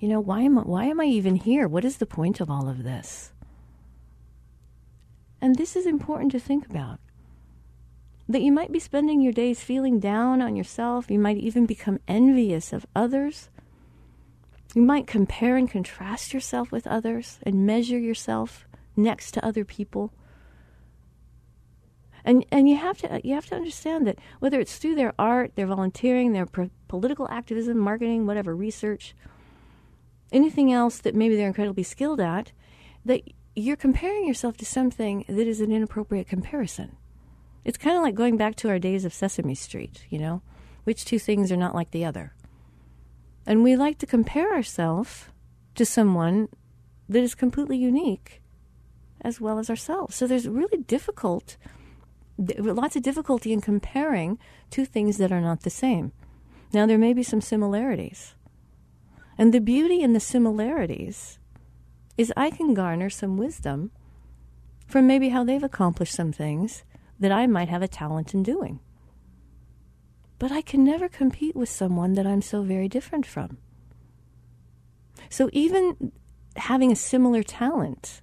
You 0.00 0.08
know, 0.08 0.18
why 0.18 0.40
am 0.40 0.58
I, 0.58 0.62
why 0.62 0.86
am 0.86 1.00
I 1.00 1.04
even 1.04 1.36
here? 1.36 1.68
What 1.68 1.84
is 1.84 1.98
the 1.98 2.04
point 2.04 2.40
of 2.40 2.50
all 2.50 2.68
of 2.68 2.82
this? 2.82 3.32
And 5.40 5.54
this 5.54 5.76
is 5.76 5.86
important 5.86 6.32
to 6.32 6.40
think 6.40 6.66
about. 6.68 6.98
That 8.28 8.42
you 8.42 8.50
might 8.50 8.72
be 8.72 8.80
spending 8.80 9.20
your 9.20 9.32
days 9.32 9.62
feeling 9.62 10.00
down 10.00 10.42
on 10.42 10.56
yourself. 10.56 11.08
You 11.08 11.20
might 11.20 11.38
even 11.38 11.64
become 11.64 12.00
envious 12.08 12.72
of 12.72 12.86
others 12.96 13.50
you 14.74 14.82
might 14.82 15.08
compare 15.08 15.56
and 15.56 15.68
contrast 15.68 16.32
yourself 16.32 16.70
with 16.70 16.86
others 16.86 17.40
and 17.42 17.66
measure 17.66 17.98
yourself 17.98 18.66
next 19.02 19.32
to 19.32 19.44
other 19.44 19.64
people. 19.64 20.12
And 22.24 22.44
and 22.52 22.68
you 22.68 22.76
have 22.76 22.98
to 22.98 23.20
you 23.24 23.34
have 23.34 23.46
to 23.46 23.56
understand 23.56 24.06
that 24.06 24.18
whether 24.40 24.60
it's 24.60 24.76
through 24.76 24.94
their 24.94 25.14
art, 25.18 25.56
their 25.56 25.66
volunteering, 25.66 26.32
their 26.32 26.46
pro- 26.46 26.70
political 26.88 27.28
activism, 27.30 27.78
marketing, 27.78 28.26
whatever, 28.26 28.54
research, 28.54 29.14
anything 30.30 30.72
else 30.72 30.98
that 30.98 31.14
maybe 31.14 31.36
they're 31.36 31.46
incredibly 31.46 31.82
skilled 31.82 32.20
at, 32.20 32.52
that 33.04 33.22
you're 33.56 33.76
comparing 33.76 34.26
yourself 34.26 34.56
to 34.58 34.64
something 34.64 35.24
that 35.28 35.46
is 35.46 35.60
an 35.60 35.72
inappropriate 35.72 36.28
comparison. 36.28 36.96
It's 37.64 37.78
kind 37.78 37.96
of 37.96 38.02
like 38.02 38.14
going 38.14 38.36
back 38.36 38.54
to 38.56 38.68
our 38.68 38.78
days 38.78 39.04
of 39.04 39.12
Sesame 39.12 39.54
Street, 39.54 40.06
you 40.08 40.18
know? 40.18 40.42
Which 40.84 41.04
two 41.04 41.18
things 41.18 41.52
are 41.52 41.56
not 41.56 41.74
like 41.74 41.90
the 41.90 42.04
other? 42.04 42.32
And 43.46 43.62
we 43.62 43.76
like 43.76 43.98
to 43.98 44.06
compare 44.06 44.52
ourselves 44.54 45.26
to 45.74 45.84
someone 45.84 46.48
that 47.08 47.22
is 47.22 47.34
completely 47.34 47.76
unique 47.76 48.40
as 49.22 49.40
well 49.40 49.58
as 49.58 49.70
ourselves. 49.70 50.16
So 50.16 50.26
there's 50.26 50.48
really 50.48 50.82
difficult, 50.82 51.56
lots 52.38 52.96
of 52.96 53.02
difficulty 53.02 53.52
in 53.52 53.60
comparing 53.60 54.38
two 54.70 54.84
things 54.84 55.18
that 55.18 55.32
are 55.32 55.40
not 55.40 55.62
the 55.62 55.70
same. 55.70 56.12
Now, 56.72 56.86
there 56.86 56.98
may 56.98 57.12
be 57.12 57.22
some 57.22 57.40
similarities. 57.40 58.34
And 59.36 59.52
the 59.52 59.60
beauty 59.60 60.02
in 60.02 60.12
the 60.12 60.20
similarities 60.20 61.38
is 62.16 62.32
I 62.36 62.50
can 62.50 62.74
garner 62.74 63.10
some 63.10 63.36
wisdom 63.36 63.90
from 64.86 65.06
maybe 65.06 65.30
how 65.30 65.44
they've 65.44 65.62
accomplished 65.62 66.14
some 66.14 66.32
things 66.32 66.84
that 67.18 67.32
I 67.32 67.46
might 67.46 67.68
have 67.68 67.82
a 67.82 67.88
talent 67.88 68.34
in 68.34 68.42
doing. 68.42 68.80
But 70.38 70.52
I 70.52 70.62
can 70.62 70.84
never 70.84 71.08
compete 71.08 71.54
with 71.54 71.68
someone 71.68 72.14
that 72.14 72.26
I'm 72.26 72.42
so 72.42 72.62
very 72.62 72.88
different 72.88 73.26
from. 73.26 73.58
So 75.28 75.48
even 75.52 76.12
having 76.56 76.90
a 76.90 76.96
similar 76.96 77.42
talent, 77.42 78.20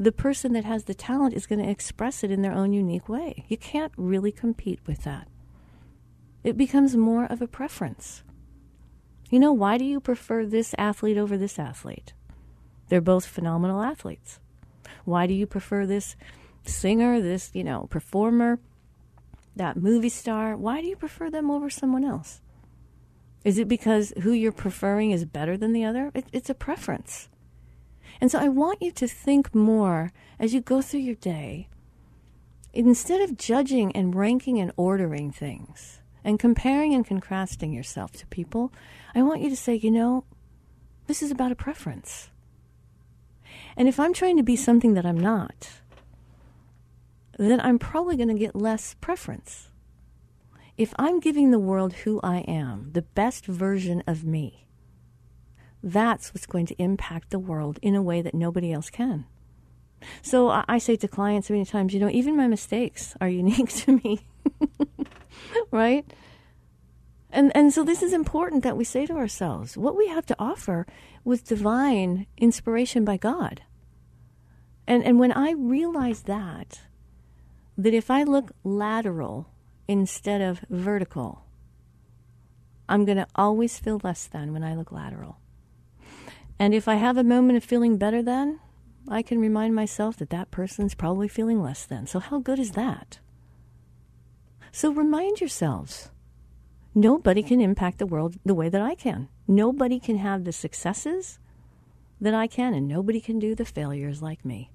the 0.00 0.10
person 0.10 0.54
that 0.54 0.64
has 0.64 0.84
the 0.84 0.94
talent 0.94 1.34
is 1.34 1.46
going 1.46 1.58
to 1.58 1.70
express 1.70 2.24
it 2.24 2.30
in 2.30 2.40
their 2.40 2.54
own 2.54 2.72
unique 2.72 3.06
way. 3.06 3.44
You 3.48 3.58
can't 3.58 3.92
really 3.98 4.32
compete 4.32 4.80
with 4.86 5.04
that. 5.04 5.28
It 6.42 6.56
becomes 6.56 6.96
more 6.96 7.26
of 7.26 7.42
a 7.42 7.46
preference. 7.46 8.22
You 9.28 9.38
know, 9.38 9.52
why 9.52 9.76
do 9.76 9.84
you 9.84 10.00
prefer 10.00 10.46
this 10.46 10.74
athlete 10.78 11.18
over 11.18 11.36
this 11.36 11.58
athlete? 11.58 12.14
They're 12.88 13.02
both 13.02 13.26
phenomenal 13.26 13.82
athletes. 13.82 14.40
Why 15.04 15.26
do 15.26 15.34
you 15.34 15.46
prefer 15.46 15.84
this 15.84 16.16
singer, 16.64 17.20
this, 17.20 17.50
you 17.52 17.62
know, 17.62 17.86
performer 17.90 18.58
that 19.56 19.76
movie 19.76 20.08
star, 20.08 20.56
why 20.56 20.80
do 20.80 20.86
you 20.86 20.96
prefer 20.96 21.28
them 21.28 21.50
over 21.50 21.68
someone 21.68 22.04
else? 22.04 22.40
Is 23.44 23.58
it 23.58 23.68
because 23.68 24.14
who 24.22 24.32
you're 24.32 24.52
preferring 24.52 25.10
is 25.10 25.24
better 25.26 25.56
than 25.56 25.72
the 25.72 25.84
other? 25.84 26.10
It, 26.14 26.26
it's 26.32 26.50
a 26.50 26.54
preference. 26.54 27.28
And 28.20 28.30
so 28.30 28.38
I 28.38 28.48
want 28.48 28.82
you 28.82 28.92
to 28.92 29.08
think 29.08 29.54
more 29.54 30.12
as 30.38 30.52
you 30.52 30.60
go 30.60 30.82
through 30.82 31.00
your 31.00 31.14
day. 31.14 31.68
Instead 32.72 33.20
of 33.22 33.36
judging 33.36 33.90
and 33.92 34.14
ranking 34.14 34.58
and 34.60 34.72
ordering 34.76 35.32
things 35.32 36.00
and 36.22 36.38
comparing 36.38 36.94
and 36.94 37.06
contrasting 37.06 37.72
yourself 37.72 38.12
to 38.12 38.26
people, 38.26 38.72
I 39.14 39.22
want 39.22 39.40
you 39.40 39.50
to 39.50 39.56
say, 39.56 39.74
you 39.74 39.90
know, 39.90 40.24
this 41.06 41.22
is 41.22 41.30
about 41.30 41.50
a 41.50 41.56
preference. 41.56 42.30
And 43.76 43.88
if 43.88 43.98
I'm 43.98 44.12
trying 44.12 44.36
to 44.36 44.42
be 44.42 44.56
something 44.56 44.94
that 44.94 45.06
I'm 45.06 45.18
not, 45.18 45.70
then 47.38 47.60
I'm 47.60 47.78
probably 47.78 48.16
going 48.16 48.28
to 48.28 48.34
get 48.34 48.54
less 48.54 48.94
preference. 49.00 49.68
If 50.76 50.94
I'm 50.98 51.20
giving 51.20 51.50
the 51.50 51.58
world 51.58 51.92
who 51.92 52.20
I 52.22 52.38
am, 52.40 52.90
the 52.92 53.02
best 53.02 53.46
version 53.46 54.02
of 54.06 54.24
me, 54.24 54.66
that's 55.82 56.34
what's 56.34 56.46
going 56.46 56.66
to 56.66 56.82
impact 56.82 57.30
the 57.30 57.38
world 57.38 57.78
in 57.82 57.94
a 57.94 58.02
way 58.02 58.22
that 58.22 58.34
nobody 58.34 58.72
else 58.72 58.90
can. 58.90 59.26
So 60.22 60.48
I 60.66 60.78
say 60.78 60.96
to 60.96 61.08
clients 61.08 61.50
many 61.50 61.64
times, 61.64 61.92
you 61.92 62.00
know, 62.00 62.10
even 62.10 62.36
my 62.36 62.46
mistakes 62.46 63.14
are 63.20 63.28
unique 63.42 63.70
to 63.70 64.00
me. 64.02 64.20
right? 65.70 66.10
And 67.32 67.54
and 67.54 67.72
so 67.72 67.84
this 67.84 68.02
is 68.02 68.12
important 68.12 68.64
that 68.64 68.76
we 68.76 68.84
say 68.84 69.06
to 69.06 69.14
ourselves, 69.14 69.76
what 69.76 69.96
we 69.96 70.08
have 70.08 70.26
to 70.26 70.36
offer 70.38 70.86
was 71.24 71.42
divine 71.42 72.26
inspiration 72.36 73.04
by 73.04 73.16
God. 73.16 73.62
And 74.86 75.04
and 75.04 75.18
when 75.18 75.32
I 75.32 75.52
realize 75.52 76.22
that, 76.22 76.80
that 77.78 77.94
if 77.94 78.10
I 78.10 78.24
look 78.24 78.52
lateral 78.64 79.48
instead 79.86 80.40
of 80.40 80.64
vertical, 80.68 81.44
I'm 82.88 83.04
going 83.04 83.18
to 83.18 83.28
always 83.36 83.78
feel 83.78 84.00
less 84.02 84.26
than 84.26 84.52
when 84.52 84.64
I 84.64 84.74
look 84.74 84.90
lateral. 84.90 85.38
And 86.60 86.74
if 86.74 86.86
I 86.86 86.96
have 86.96 87.16
a 87.16 87.24
moment 87.24 87.56
of 87.56 87.64
feeling 87.64 87.96
better 87.96 88.22
then, 88.22 88.60
I 89.08 89.22
can 89.22 89.40
remind 89.40 89.74
myself 89.74 90.18
that 90.18 90.28
that 90.28 90.50
person's 90.50 90.94
probably 90.94 91.26
feeling 91.26 91.62
less 91.62 91.86
than. 91.86 92.06
So, 92.06 92.18
how 92.20 92.38
good 92.38 92.58
is 92.58 92.72
that? 92.72 93.18
So, 94.70 94.92
remind 94.92 95.40
yourselves 95.40 96.10
nobody 96.94 97.42
can 97.42 97.62
impact 97.62 97.96
the 97.96 98.04
world 98.04 98.36
the 98.44 98.54
way 98.54 98.68
that 98.68 98.82
I 98.82 98.94
can. 98.94 99.30
Nobody 99.48 99.98
can 99.98 100.18
have 100.18 100.44
the 100.44 100.52
successes 100.52 101.38
that 102.20 102.34
I 102.34 102.46
can, 102.46 102.74
and 102.74 102.86
nobody 102.86 103.22
can 103.22 103.38
do 103.38 103.54
the 103.54 103.64
failures 103.64 104.20
like 104.20 104.44
me. 104.44 104.70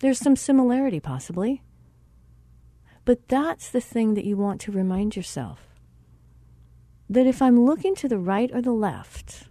There's 0.00 0.18
some 0.18 0.36
similarity, 0.36 1.00
possibly. 1.00 1.62
But 3.06 3.26
that's 3.28 3.70
the 3.70 3.80
thing 3.80 4.12
that 4.14 4.26
you 4.26 4.36
want 4.36 4.60
to 4.62 4.72
remind 4.72 5.16
yourself. 5.16 5.60
That 7.08 7.26
if 7.26 7.40
I'm 7.40 7.64
looking 7.64 7.94
to 7.94 8.08
the 8.08 8.18
right 8.18 8.50
or 8.52 8.60
the 8.60 8.72
left, 8.72 9.48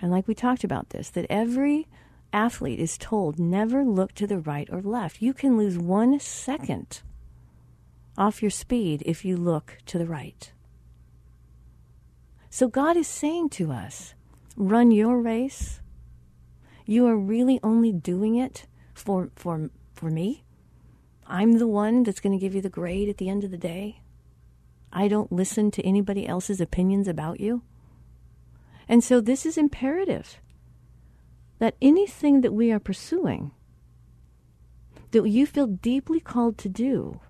and 0.00 0.10
like 0.10 0.28
we 0.28 0.34
talked 0.34 0.64
about 0.64 0.90
this, 0.90 1.10
that 1.10 1.26
every 1.28 1.86
athlete 2.32 2.78
is 2.78 2.98
told 2.98 3.38
never 3.38 3.84
look 3.84 4.12
to 4.14 4.26
the 4.26 4.38
right 4.38 4.68
or 4.70 4.82
left. 4.82 5.22
You 5.22 5.32
can 5.32 5.56
lose 5.56 5.78
one 5.78 6.20
second 6.20 7.02
off 8.16 8.42
your 8.42 8.50
speed 8.50 9.02
if 9.06 9.24
you 9.24 9.36
look 9.36 9.78
to 9.86 9.98
the 9.98 10.06
right. 10.06 10.52
So 12.50 12.68
God 12.68 12.96
is 12.96 13.06
saying 13.06 13.50
to 13.50 13.72
us, 13.72 14.14
run 14.56 14.90
your 14.90 15.20
race. 15.20 15.80
You 16.86 17.06
are 17.06 17.16
really 17.16 17.60
only 17.62 17.92
doing 17.92 18.36
it 18.36 18.66
for 18.94 19.30
for 19.36 19.70
for 19.94 20.10
me. 20.10 20.44
I'm 21.26 21.58
the 21.58 21.66
one 21.66 22.04
that's 22.04 22.20
going 22.20 22.32
to 22.32 22.40
give 22.40 22.54
you 22.54 22.62
the 22.62 22.70
grade 22.70 23.08
at 23.08 23.18
the 23.18 23.28
end 23.28 23.44
of 23.44 23.50
the 23.50 23.58
day. 23.58 24.00
I 24.90 25.08
don't 25.08 25.30
listen 25.30 25.70
to 25.72 25.82
anybody 25.82 26.26
else's 26.26 26.60
opinions 26.60 27.06
about 27.06 27.38
you. 27.38 27.62
And 28.88 29.04
so 29.04 29.20
this 29.20 29.44
is 29.44 29.58
imperative 29.58 30.40
that 31.58 31.76
anything 31.82 32.40
that 32.40 32.52
we 32.52 32.72
are 32.72 32.78
pursuing, 32.78 33.50
that 35.10 35.28
you 35.28 35.46
feel 35.46 35.66
deeply 35.66 36.20
called 36.20 36.56
to 36.58 36.68
do, 36.68 37.20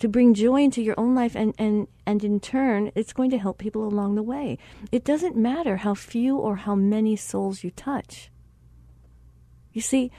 to 0.00 0.08
bring 0.08 0.34
joy 0.34 0.62
into 0.62 0.82
your 0.82 0.98
own 0.98 1.14
life, 1.14 1.36
and, 1.36 1.54
and, 1.58 1.86
and 2.04 2.24
in 2.24 2.40
turn, 2.40 2.90
it's 2.94 3.12
going 3.12 3.30
to 3.30 3.38
help 3.38 3.58
people 3.58 3.86
along 3.86 4.16
the 4.16 4.22
way. 4.22 4.58
It 4.90 5.04
doesn't 5.04 5.36
matter 5.36 5.78
how 5.78 5.94
few 5.94 6.36
or 6.36 6.56
how 6.56 6.74
many 6.74 7.14
souls 7.16 7.62
you 7.62 7.70
touch. 7.70 8.30
You 9.72 9.80
see, 9.80 10.10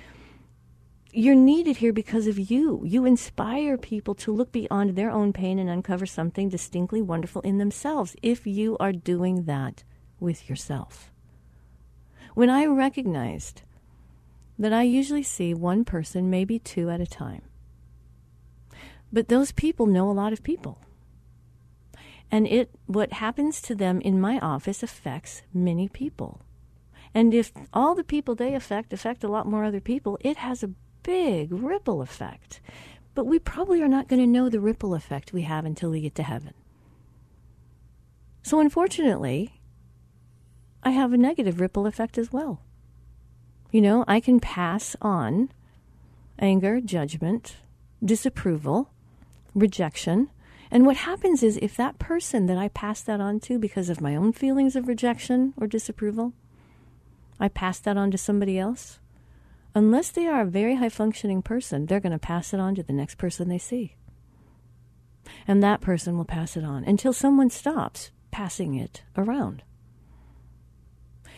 you're 1.11 1.35
needed 1.35 1.77
here 1.77 1.93
because 1.93 2.25
of 2.27 2.39
you. 2.39 2.81
You 2.85 3.05
inspire 3.05 3.77
people 3.77 4.15
to 4.15 4.33
look 4.33 4.51
beyond 4.51 4.95
their 4.95 5.11
own 5.11 5.33
pain 5.33 5.59
and 5.59 5.69
uncover 5.69 6.05
something 6.05 6.49
distinctly 6.49 7.01
wonderful 7.01 7.41
in 7.41 7.57
themselves 7.57 8.15
if 8.23 8.47
you 8.47 8.77
are 8.79 8.93
doing 8.93 9.43
that 9.43 9.83
with 10.23 10.49
yourself. 10.49 11.11
When 12.33 12.49
I 12.49 12.65
recognized 12.65 13.61
that 14.57 14.73
I 14.73 14.83
usually 14.83 15.21
see 15.23 15.53
one 15.53 15.85
person, 15.85 16.29
maybe 16.29 16.57
two 16.57 16.89
at 16.89 17.01
a 17.01 17.05
time, 17.05 17.43
but 19.11 19.27
those 19.27 19.51
people 19.51 19.85
know 19.85 20.09
a 20.09 20.11
lot 20.11 20.33
of 20.33 20.41
people. 20.41 20.79
And 22.31 22.47
it 22.47 22.71
what 22.87 23.13
happens 23.13 23.61
to 23.61 23.75
them 23.75 24.01
in 24.01 24.19
my 24.19 24.39
office 24.39 24.81
affects 24.81 25.43
many 25.53 25.87
people. 25.87 26.41
And 27.13 27.31
if 27.31 27.51
all 27.71 27.93
the 27.93 28.03
people 28.03 28.33
they 28.33 28.55
affect 28.55 28.91
affect 28.91 29.23
a 29.23 29.27
lot 29.27 29.45
more 29.45 29.63
other 29.63 29.79
people, 29.79 30.17
it 30.21 30.37
has 30.37 30.63
a 30.63 30.73
big 31.03 31.51
ripple 31.51 32.01
effect. 32.01 32.59
But 33.13 33.27
we 33.27 33.37
probably 33.37 33.83
are 33.83 33.87
not 33.87 34.07
going 34.07 34.21
to 34.21 34.27
know 34.27 34.49
the 34.49 34.59
ripple 34.59 34.95
effect 34.95 35.31
we 35.31 35.43
have 35.43 35.65
until 35.65 35.91
we 35.91 36.01
get 36.01 36.15
to 36.15 36.23
heaven. 36.23 36.55
So, 38.41 38.59
unfortunately, 38.59 39.61
I 40.83 40.91
have 40.91 41.13
a 41.13 41.17
negative 41.17 41.59
ripple 41.59 41.87
effect 41.87 42.17
as 42.17 42.31
well. 42.31 42.61
You 43.71 43.81
know, 43.81 44.03
I 44.07 44.19
can 44.19 44.39
pass 44.39 44.95
on 45.01 45.49
anger, 46.37 46.81
judgment, 46.81 47.57
disapproval, 48.03 48.91
rejection. 49.55 50.29
And 50.69 50.85
what 50.85 50.97
happens 50.97 51.41
is 51.41 51.57
if 51.61 51.77
that 51.77 51.99
person 51.99 52.47
that 52.47 52.57
I 52.57 52.67
pass 52.67 53.01
that 53.01 53.21
on 53.21 53.39
to 53.41 53.57
because 53.57 53.89
of 53.89 54.01
my 54.01 54.15
own 54.15 54.33
feelings 54.33 54.75
of 54.75 54.87
rejection 54.87 55.53
or 55.57 55.67
disapproval, 55.67 56.33
I 57.39 57.47
pass 57.47 57.79
that 57.79 57.97
on 57.97 58.11
to 58.11 58.17
somebody 58.17 58.59
else, 58.59 58.99
unless 59.73 60.11
they 60.11 60.27
are 60.27 60.41
a 60.41 60.45
very 60.45 60.75
high 60.75 60.89
functioning 60.89 61.41
person, 61.41 61.85
they're 61.85 61.99
going 61.99 62.11
to 62.11 62.19
pass 62.19 62.53
it 62.53 62.59
on 62.59 62.75
to 62.75 62.83
the 62.83 62.93
next 62.93 63.15
person 63.15 63.49
they 63.49 63.57
see. 63.57 63.95
And 65.47 65.63
that 65.63 65.81
person 65.81 66.17
will 66.17 66.25
pass 66.25 66.57
it 66.57 66.63
on 66.63 66.83
until 66.83 67.13
someone 67.13 67.49
stops 67.49 68.11
passing 68.31 68.75
it 68.75 69.03
around. 69.15 69.63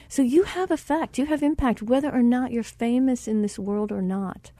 So 0.08 0.22
you 0.22 0.44
have 0.44 0.72
effect, 0.72 1.18
you 1.18 1.26
have 1.26 1.44
impact, 1.44 1.82
whether 1.82 2.12
or 2.12 2.24
not 2.24 2.52
you're 2.52 2.64
famous 2.64 3.28
in 3.28 3.42
this 3.42 3.58
world 3.58 3.92
or 3.92 4.02
not. 4.02 4.52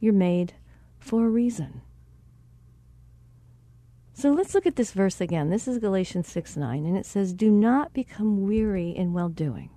You're 0.00 0.12
made 0.12 0.54
for 0.98 1.26
a 1.26 1.30
reason. 1.30 1.82
So 4.14 4.30
let's 4.30 4.54
look 4.54 4.66
at 4.66 4.76
this 4.76 4.92
verse 4.92 5.20
again. 5.20 5.50
This 5.50 5.66
is 5.66 5.78
Galatians 5.78 6.28
6 6.28 6.56
9, 6.56 6.86
and 6.86 6.96
it 6.96 7.04
says, 7.04 7.32
Do 7.32 7.50
not 7.50 7.92
become 7.92 8.42
weary 8.42 8.90
in 8.90 9.12
well 9.12 9.28
doing. 9.28 9.70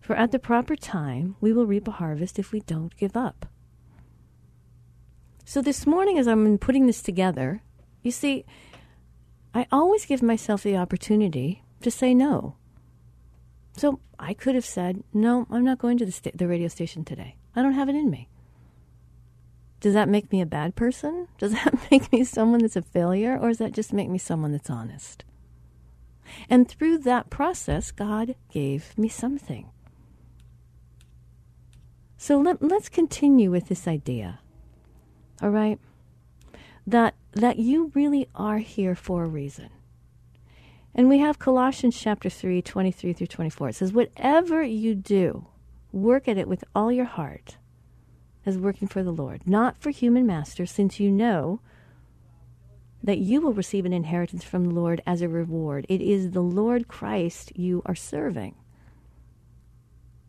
For 0.00 0.14
at 0.14 0.30
the 0.30 0.38
proper 0.38 0.76
time, 0.76 1.34
we 1.40 1.52
will 1.52 1.66
reap 1.66 1.88
a 1.88 1.92
harvest 1.92 2.38
if 2.38 2.52
we 2.52 2.60
don't 2.60 2.96
give 2.96 3.16
up. 3.16 3.46
So 5.44 5.60
this 5.60 5.86
morning, 5.86 6.18
as 6.18 6.28
I'm 6.28 6.58
putting 6.58 6.86
this 6.86 7.02
together, 7.02 7.62
you 8.02 8.12
see, 8.12 8.44
I 9.52 9.66
always 9.72 10.06
give 10.06 10.22
myself 10.22 10.62
the 10.62 10.76
opportunity 10.76 11.64
to 11.82 11.90
say 11.90 12.14
no. 12.14 12.54
So 13.76 14.00
I 14.18 14.34
could 14.34 14.54
have 14.54 14.64
said, 14.64 15.04
No, 15.12 15.46
I'm 15.50 15.64
not 15.64 15.78
going 15.78 15.98
to 15.98 16.06
the, 16.06 16.32
the 16.34 16.48
radio 16.48 16.68
station 16.68 17.04
today. 17.04 17.36
I 17.54 17.62
don't 17.62 17.74
have 17.74 17.88
it 17.88 17.94
in 17.94 18.10
me. 18.10 18.28
Does 19.80 19.94
that 19.94 20.08
make 20.08 20.32
me 20.32 20.40
a 20.40 20.46
bad 20.46 20.74
person? 20.74 21.28
Does 21.38 21.52
that 21.52 21.90
make 21.90 22.10
me 22.12 22.24
someone 22.24 22.60
that's 22.60 22.76
a 22.76 22.82
failure? 22.82 23.38
Or 23.38 23.48
does 23.48 23.58
that 23.58 23.72
just 23.72 23.92
make 23.92 24.08
me 24.08 24.18
someone 24.18 24.52
that's 24.52 24.70
honest? 24.70 25.24
And 26.48 26.68
through 26.68 26.98
that 26.98 27.30
process, 27.30 27.92
God 27.92 28.34
gave 28.50 28.96
me 28.98 29.08
something. 29.08 29.70
So 32.16 32.40
let, 32.40 32.62
let's 32.62 32.88
continue 32.88 33.50
with 33.50 33.68
this 33.68 33.86
idea. 33.86 34.40
All 35.42 35.50
right? 35.50 35.78
That 36.86 37.14
that 37.32 37.58
you 37.58 37.92
really 37.94 38.28
are 38.34 38.58
here 38.58 38.94
for 38.94 39.24
a 39.24 39.28
reason. 39.28 39.68
And 40.96 41.10
we 41.10 41.18
have 41.18 41.38
Colossians 41.38 42.00
chapter 42.00 42.30
3, 42.30 42.62
23 42.62 43.12
through 43.12 43.26
24. 43.26 43.68
It 43.68 43.74
says, 43.74 43.92
Whatever 43.92 44.62
you 44.62 44.94
do, 44.94 45.46
work 45.92 46.26
at 46.26 46.38
it 46.38 46.48
with 46.48 46.64
all 46.74 46.90
your 46.90 47.04
heart 47.04 47.58
as 48.46 48.56
working 48.56 48.88
for 48.88 49.02
the 49.02 49.12
Lord, 49.12 49.46
not 49.46 49.76
for 49.76 49.90
human 49.90 50.26
masters, 50.26 50.70
since 50.70 50.98
you 50.98 51.10
know 51.10 51.60
that 53.02 53.18
you 53.18 53.42
will 53.42 53.52
receive 53.52 53.84
an 53.84 53.92
inheritance 53.92 54.42
from 54.42 54.64
the 54.64 54.74
Lord 54.74 55.02
as 55.06 55.20
a 55.20 55.28
reward. 55.28 55.84
It 55.90 56.00
is 56.00 56.30
the 56.30 56.40
Lord 56.40 56.88
Christ 56.88 57.52
you 57.54 57.82
are 57.84 57.94
serving. 57.94 58.54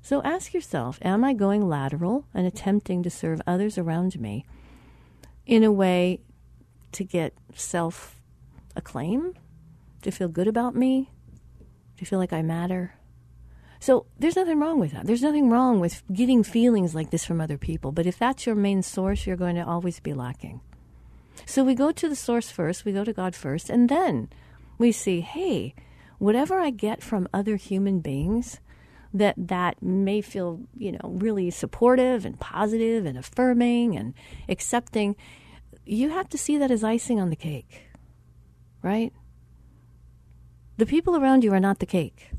So 0.01 0.21
ask 0.23 0.53
yourself 0.53 0.99
Am 1.01 1.23
I 1.23 1.31
going 1.33 1.65
lateral 1.65 2.25
and 2.33 2.45
attempting 2.45 3.03
to 3.03 3.09
serve 3.09 3.41
others 3.47 3.77
around 3.77 4.19
me 4.19 4.45
in 5.45 5.63
a 5.63 5.71
way 5.71 6.19
to 6.91 7.05
get 7.05 7.33
self 7.55 8.19
acclaim, 8.75 9.33
to 10.01 10.11
feel 10.11 10.27
good 10.27 10.47
about 10.47 10.75
me, 10.75 11.11
to 11.97 12.05
feel 12.05 12.19
like 12.19 12.33
I 12.33 12.41
matter? 12.41 12.93
So 13.79 14.05
there's 14.17 14.35
nothing 14.35 14.59
wrong 14.59 14.79
with 14.79 14.91
that. 14.91 15.05
There's 15.05 15.21
nothing 15.21 15.49
wrong 15.49 15.79
with 15.79 16.03
getting 16.11 16.43
feelings 16.43 16.95
like 16.95 17.11
this 17.11 17.25
from 17.25 17.39
other 17.39 17.57
people. 17.57 17.91
But 17.91 18.07
if 18.07 18.17
that's 18.17 18.45
your 18.45 18.55
main 18.55 18.81
source, 18.81 19.27
you're 19.27 19.37
going 19.37 19.55
to 19.55 19.65
always 19.65 19.99
be 19.99 20.13
lacking. 20.13 20.61
So 21.45 21.63
we 21.63 21.75
go 21.75 21.91
to 21.91 22.09
the 22.09 22.15
source 22.15 22.49
first, 22.49 22.85
we 22.85 22.91
go 22.91 23.03
to 23.03 23.13
God 23.13 23.35
first, 23.35 23.69
and 23.69 23.87
then 23.87 24.29
we 24.79 24.91
see, 24.91 25.21
hey, 25.21 25.75
whatever 26.17 26.59
I 26.59 26.71
get 26.71 27.03
from 27.03 27.27
other 27.33 27.55
human 27.55 27.99
beings, 27.99 28.59
that 29.13 29.35
that 29.37 29.81
may 29.81 30.21
feel 30.21 30.61
you 30.75 30.91
know 30.91 30.99
really 31.03 31.49
supportive 31.49 32.25
and 32.25 32.39
positive 32.39 33.05
and 33.05 33.17
affirming 33.17 33.95
and 33.95 34.13
accepting 34.49 35.15
you 35.85 36.09
have 36.09 36.27
to 36.29 36.37
see 36.37 36.57
that 36.57 36.71
as 36.71 36.83
icing 36.83 37.19
on 37.19 37.29
the 37.29 37.35
cake 37.35 37.83
right 38.81 39.13
the 40.77 40.85
people 40.85 41.15
around 41.15 41.43
you 41.43 41.53
are 41.53 41.59
not 41.59 41.79
the 41.79 41.85
cake. 41.85 42.31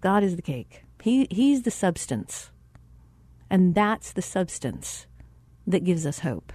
God 0.00 0.22
is 0.22 0.36
the 0.36 0.42
cake. 0.42 0.84
He 1.02 1.26
he's 1.30 1.62
the 1.62 1.70
substance. 1.70 2.50
And 3.48 3.74
that's 3.74 4.12
the 4.12 4.22
substance 4.22 5.06
that 5.66 5.84
gives 5.84 6.06
us 6.06 6.20
hope. 6.20 6.52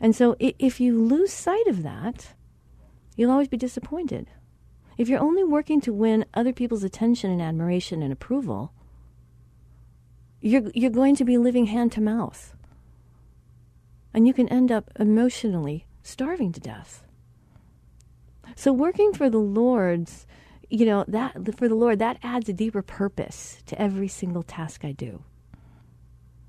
And 0.00 0.16
so 0.16 0.36
if 0.38 0.80
you 0.80 1.00
lose 1.00 1.32
sight 1.32 1.66
of 1.66 1.82
that 1.82 2.34
you'll 3.16 3.30
always 3.30 3.48
be 3.48 3.56
disappointed. 3.56 4.30
If 4.98 5.08
you're 5.08 5.20
only 5.20 5.44
working 5.44 5.80
to 5.82 5.92
win 5.92 6.24
other 6.34 6.52
people's 6.52 6.84
attention 6.84 7.30
and 7.30 7.40
admiration 7.40 8.02
and 8.02 8.12
approval, 8.12 8.72
you're, 10.40 10.70
you're 10.74 10.90
going 10.90 11.16
to 11.16 11.24
be 11.24 11.38
living 11.38 11.66
hand 11.66 11.92
to 11.92 12.00
mouth. 12.00 12.54
And 14.14 14.26
you 14.26 14.34
can 14.34 14.48
end 14.48 14.70
up 14.70 14.90
emotionally 14.98 15.86
starving 16.02 16.52
to 16.52 16.60
death. 16.60 17.04
So, 18.56 18.72
working 18.72 19.12
for 19.12 19.30
the 19.30 19.38
Lord's, 19.38 20.26
you 20.68 20.86
know, 20.86 21.04
that 21.08 21.56
for 21.56 21.68
the 21.68 21.74
Lord, 21.74 21.98
that 21.98 22.18
adds 22.22 22.48
a 22.48 22.52
deeper 22.52 22.82
purpose 22.82 23.62
to 23.66 23.80
every 23.80 24.08
single 24.08 24.42
task 24.42 24.84
I 24.84 24.92
do. 24.92 25.22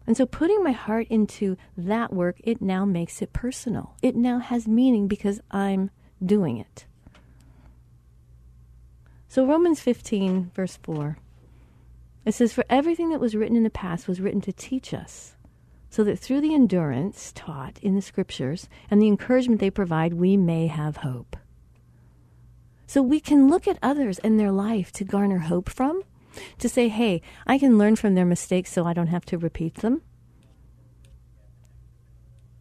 And 0.05 0.17
so 0.17 0.25
putting 0.25 0.63
my 0.63 0.71
heart 0.71 1.07
into 1.09 1.55
that 1.77 2.11
work, 2.13 2.41
it 2.43 2.61
now 2.61 2.85
makes 2.85 3.21
it 3.21 3.31
personal. 3.31 3.95
It 4.01 4.15
now 4.15 4.39
has 4.39 4.67
meaning 4.67 5.07
because 5.07 5.39
I'm 5.49 5.91
doing 6.23 6.57
it. 6.57 6.85
So 9.29 9.45
Romans 9.45 9.79
15, 9.79 10.51
verse 10.53 10.77
4, 10.83 11.17
it 12.25 12.33
says, 12.33 12.53
For 12.53 12.65
everything 12.69 13.09
that 13.09 13.19
was 13.19 13.35
written 13.35 13.55
in 13.55 13.63
the 13.63 13.69
past 13.69 14.07
was 14.07 14.21
written 14.21 14.41
to 14.41 14.53
teach 14.53 14.93
us, 14.93 15.35
so 15.89 16.03
that 16.03 16.19
through 16.19 16.41
the 16.41 16.53
endurance 16.53 17.31
taught 17.33 17.79
in 17.81 17.95
the 17.95 18.01
scriptures 18.01 18.67
and 18.91 19.01
the 19.01 19.07
encouragement 19.07 19.59
they 19.59 19.69
provide, 19.69 20.13
we 20.13 20.37
may 20.37 20.67
have 20.67 20.97
hope. 20.97 21.35
So 22.93 23.01
we 23.01 23.19
can 23.19 23.49
look 23.49 23.67
at 23.67 23.79
others 23.81 24.19
and 24.19 24.39
their 24.39 24.51
life 24.51 24.91
to 24.91 25.03
garner 25.03 25.39
hope 25.39 25.67
from, 25.67 26.03
to 26.59 26.69
say, 26.69 26.89
hey, 26.89 27.23
I 27.47 27.57
can 27.57 27.79
learn 27.79 27.95
from 27.95 28.13
their 28.13 28.23
mistakes 28.23 28.71
so 28.71 28.85
I 28.85 28.93
don't 28.93 29.07
have 29.07 29.25
to 29.25 29.37
repeat 29.39 29.77
them. 29.77 30.03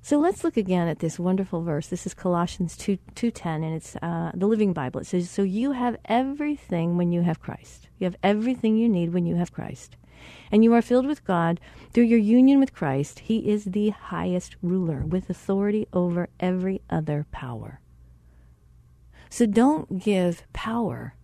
So 0.01 0.19
let's 0.19 0.43
look 0.43 0.57
again 0.57 0.89
at 0.89 1.01
this 1.01 1.19
wonderful 1.19 1.61
verse. 1.61 1.89
This 1.89 2.07
is 2.07 2.15
Colossians 2.15 2.79
2, 2.79 2.97
2.10, 3.15 3.45
and 3.57 3.75
it's 3.75 3.95
uh, 3.97 4.31
the 4.33 4.47
Living 4.47 4.73
Bible. 4.73 5.01
It 5.01 5.07
says, 5.07 5.29
So 5.29 5.43
you 5.43 5.73
have 5.73 5.99
everything 6.07 6.97
when 6.97 7.13
you 7.13 7.21
have 7.21 7.39
Christ. 7.39 7.89
You 7.99 8.07
have 8.07 8.17
everything 8.23 8.79
you 8.79 8.89
need 8.89 9.13
when 9.13 9.27
you 9.27 9.37
have 9.37 9.53
Christ. 9.53 9.97
And 10.51 10.65
you 10.65 10.73
are 10.73 10.81
filled 10.81 11.07
with 11.07 11.27
God 11.27 11.61
through 11.93 12.05
your 12.05 12.19
union 12.19 12.59
with 12.59 12.73
Christ. 12.73 13.19
He 13.19 13.51
is 13.51 13.67
the 13.67 13.91
highest 13.91 14.57
ruler 14.63 15.05
with 15.05 15.29
authority 15.29 15.89
over 15.93 16.31
every 16.41 16.81
other 16.89 17.27
power. 17.33 17.82
So 19.33 19.47
don't 19.47 19.99
give 19.99 20.43
power 20.53 21.15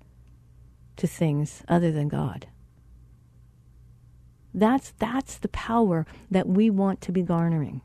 to 0.96 1.06
things 1.06 1.62
other 1.68 1.92
than 1.92 2.09
God. 2.09 2.46
That's, 4.54 4.94
that's 4.98 5.36
the 5.36 5.48
power 5.48 6.06
that 6.30 6.48
we 6.48 6.70
want 6.70 7.02
to 7.02 7.12
be 7.12 7.20
garnering, 7.20 7.82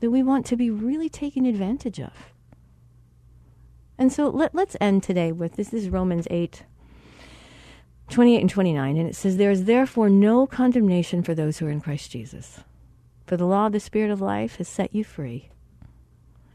that 0.00 0.10
we 0.10 0.22
want 0.22 0.44
to 0.44 0.56
be 0.56 0.68
really 0.68 1.08
taking 1.08 1.46
advantage 1.46 1.98
of. 1.98 2.34
And 3.96 4.12
so 4.12 4.28
let, 4.28 4.54
let's 4.54 4.76
end 4.78 5.04
today 5.04 5.32
with 5.32 5.54
this, 5.54 5.72
is 5.72 5.88
Romans 5.88 6.28
8, 6.30 6.64
28 8.10 8.40
and 8.42 8.50
29, 8.50 8.96
and 8.98 9.08
it 9.08 9.16
says, 9.16 9.38
There 9.38 9.50
is 9.50 9.64
therefore 9.64 10.10
no 10.10 10.46
condemnation 10.46 11.22
for 11.22 11.34
those 11.34 11.56
who 11.56 11.66
are 11.66 11.70
in 11.70 11.80
Christ 11.80 12.10
Jesus. 12.10 12.60
For 13.26 13.38
the 13.38 13.46
law 13.46 13.68
of 13.68 13.72
the 13.72 13.80
Spirit 13.80 14.10
of 14.10 14.20
life 14.20 14.56
has 14.56 14.68
set 14.68 14.94
you 14.94 15.02
free 15.02 15.48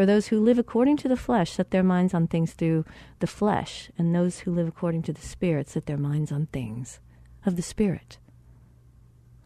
For 0.00 0.06
those 0.06 0.28
who 0.28 0.40
live 0.40 0.58
according 0.58 0.96
to 0.96 1.08
the 1.08 1.14
flesh 1.14 1.52
set 1.52 1.72
their 1.72 1.82
minds 1.82 2.14
on 2.14 2.26
things 2.26 2.54
through 2.54 2.86
the 3.18 3.26
flesh, 3.26 3.90
and 3.98 4.14
those 4.14 4.38
who 4.38 4.50
live 4.50 4.66
according 4.66 5.02
to 5.02 5.12
the 5.12 5.20
Spirit 5.20 5.68
set 5.68 5.84
their 5.84 5.98
minds 5.98 6.32
on 6.32 6.46
things 6.46 7.00
of 7.44 7.56
the 7.56 7.60
Spirit. 7.60 8.16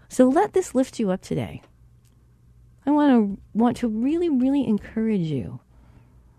So 0.09 0.29
let 0.29 0.53
this 0.53 0.73
lift 0.73 1.01
you 1.01 1.11
up 1.11 1.23
today. 1.23 1.63
I 2.87 2.93
want 2.93 3.11
to 3.11 3.43
want 3.53 3.77
to 3.79 3.89
really, 3.89 4.29
really 4.29 4.65
encourage 4.65 5.23
you 5.23 5.59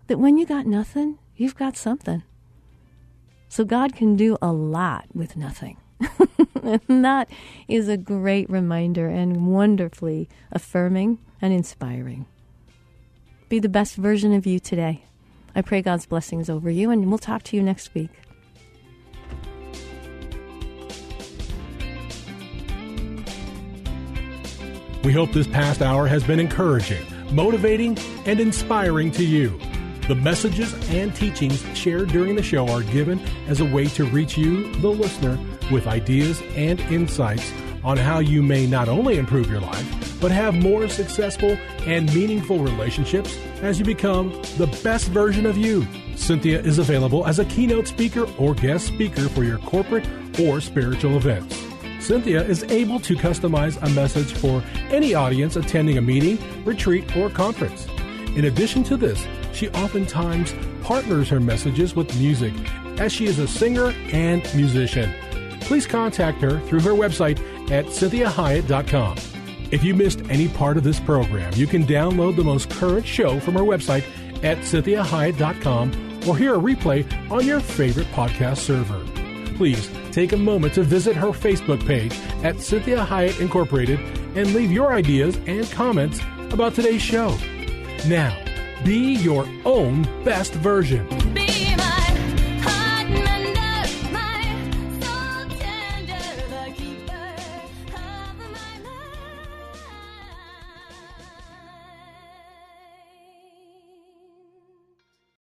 that 0.06 0.18
when 0.18 0.38
you 0.38 0.46
got 0.46 0.64
nothing, 0.64 1.18
you've 1.36 1.58
got 1.58 1.76
something. 1.76 2.22
So 3.50 3.66
God 3.66 3.94
can 3.94 4.16
do 4.16 4.38
a 4.40 4.50
lot 4.50 5.08
with 5.12 5.36
nothing. 5.36 5.76
and 6.62 7.04
that 7.04 7.28
is 7.68 7.86
a 7.90 7.98
great 7.98 8.48
reminder 8.48 9.08
and 9.08 9.46
wonderfully 9.46 10.30
affirming 10.50 11.18
and 11.42 11.52
inspiring. 11.52 12.24
Be 13.48 13.60
the 13.60 13.68
best 13.68 13.94
version 13.94 14.32
of 14.32 14.44
you 14.44 14.58
today. 14.58 15.04
I 15.54 15.62
pray 15.62 15.80
God's 15.80 16.04
blessings 16.04 16.50
over 16.50 16.68
you, 16.68 16.90
and 16.90 17.08
we'll 17.08 17.18
talk 17.18 17.44
to 17.44 17.56
you 17.56 17.62
next 17.62 17.94
week. 17.94 18.10
We 25.04 25.12
hope 25.12 25.30
this 25.30 25.46
past 25.46 25.80
hour 25.80 26.08
has 26.08 26.24
been 26.24 26.40
encouraging, 26.40 27.06
motivating, 27.32 27.96
and 28.26 28.40
inspiring 28.40 29.12
to 29.12 29.24
you. 29.24 29.60
The 30.08 30.16
messages 30.16 30.74
and 30.90 31.14
teachings 31.14 31.64
shared 31.78 32.08
during 32.08 32.34
the 32.34 32.42
show 32.42 32.66
are 32.68 32.82
given 32.82 33.20
as 33.46 33.60
a 33.60 33.64
way 33.64 33.86
to 33.90 34.04
reach 34.06 34.36
you, 34.36 34.74
the 34.80 34.88
listener, 34.88 35.38
with 35.70 35.86
ideas 35.86 36.42
and 36.56 36.80
insights 36.80 37.52
on 37.86 37.96
how 37.96 38.18
you 38.18 38.42
may 38.42 38.66
not 38.66 38.88
only 38.88 39.16
improve 39.16 39.48
your 39.48 39.60
life, 39.60 40.20
but 40.20 40.32
have 40.32 40.54
more 40.54 40.88
successful 40.88 41.56
and 41.86 42.12
meaningful 42.12 42.58
relationships 42.58 43.38
as 43.62 43.78
you 43.78 43.84
become 43.84 44.30
the 44.58 44.66
best 44.82 45.08
version 45.08 45.46
of 45.46 45.56
you. 45.56 45.82
Cinthia 46.14 46.62
is 46.64 46.80
available 46.80 47.24
as 47.26 47.38
a 47.38 47.44
keynote 47.44 47.86
speaker 47.86 48.26
or 48.38 48.54
guest 48.54 48.88
speaker 48.88 49.28
for 49.28 49.44
your 49.44 49.58
corporate 49.58 50.04
or 50.40 50.60
spiritual 50.60 51.16
events. 51.16 51.56
Cinthia 51.98 52.46
is 52.46 52.64
able 52.64 52.98
to 53.00 53.14
customize 53.14 53.80
a 53.82 53.88
message 53.90 54.32
for 54.32 54.64
any 54.90 55.14
audience 55.14 55.54
attending 55.54 55.96
a 55.96 56.02
meeting, 56.02 56.38
retreat, 56.64 57.16
or 57.16 57.30
conference. 57.30 57.86
In 58.34 58.46
addition 58.46 58.82
to 58.84 58.96
this, 58.96 59.24
she 59.52 59.68
oftentimes 59.70 60.54
partners 60.82 61.28
her 61.28 61.40
messages 61.40 61.94
with 61.94 62.14
music, 62.18 62.52
as 62.98 63.12
she 63.12 63.26
is 63.26 63.38
a 63.38 63.46
singer 63.46 63.94
and 64.12 64.42
musician. 64.56 65.12
Please 65.60 65.86
contact 65.86 66.40
her 66.42 66.60
through 66.60 66.80
her 66.80 66.92
website 66.92 67.38
at 67.70 67.86
cinthiahiett.com. 67.86 69.16
If 69.70 69.82
you 69.82 69.94
missed 69.94 70.22
any 70.28 70.48
part 70.48 70.76
of 70.76 70.84
this 70.84 71.00
program, 71.00 71.52
you 71.54 71.66
can 71.66 71.84
download 71.84 72.36
the 72.36 72.44
most 72.44 72.70
current 72.70 73.06
show 73.06 73.40
from 73.40 73.56
our 73.56 73.64
website 73.64 74.04
at 74.44 74.58
cinthiahiett.com 74.58 76.28
or 76.28 76.36
hear 76.36 76.54
a 76.54 76.58
replay 76.58 77.30
on 77.30 77.46
your 77.46 77.60
favorite 77.60 78.06
podcast 78.08 78.58
server. 78.58 79.04
Please 79.56 79.90
take 80.12 80.32
a 80.32 80.36
moment 80.36 80.74
to 80.74 80.82
visit 80.82 81.16
her 81.16 81.28
Facebook 81.28 81.84
page 81.86 82.12
at 82.44 82.56
Cinthia 82.56 83.04
Hiett 83.06 83.40
Incorporated 83.40 83.98
and 84.36 84.52
leave 84.54 84.70
your 84.70 84.92
ideas 84.92 85.36
and 85.46 85.70
comments 85.70 86.20
about 86.52 86.74
today's 86.74 87.02
show. 87.02 87.36
Now, 88.06 88.36
be 88.84 89.14
your 89.14 89.48
own 89.64 90.02
best 90.24 90.52
version. 90.54 91.06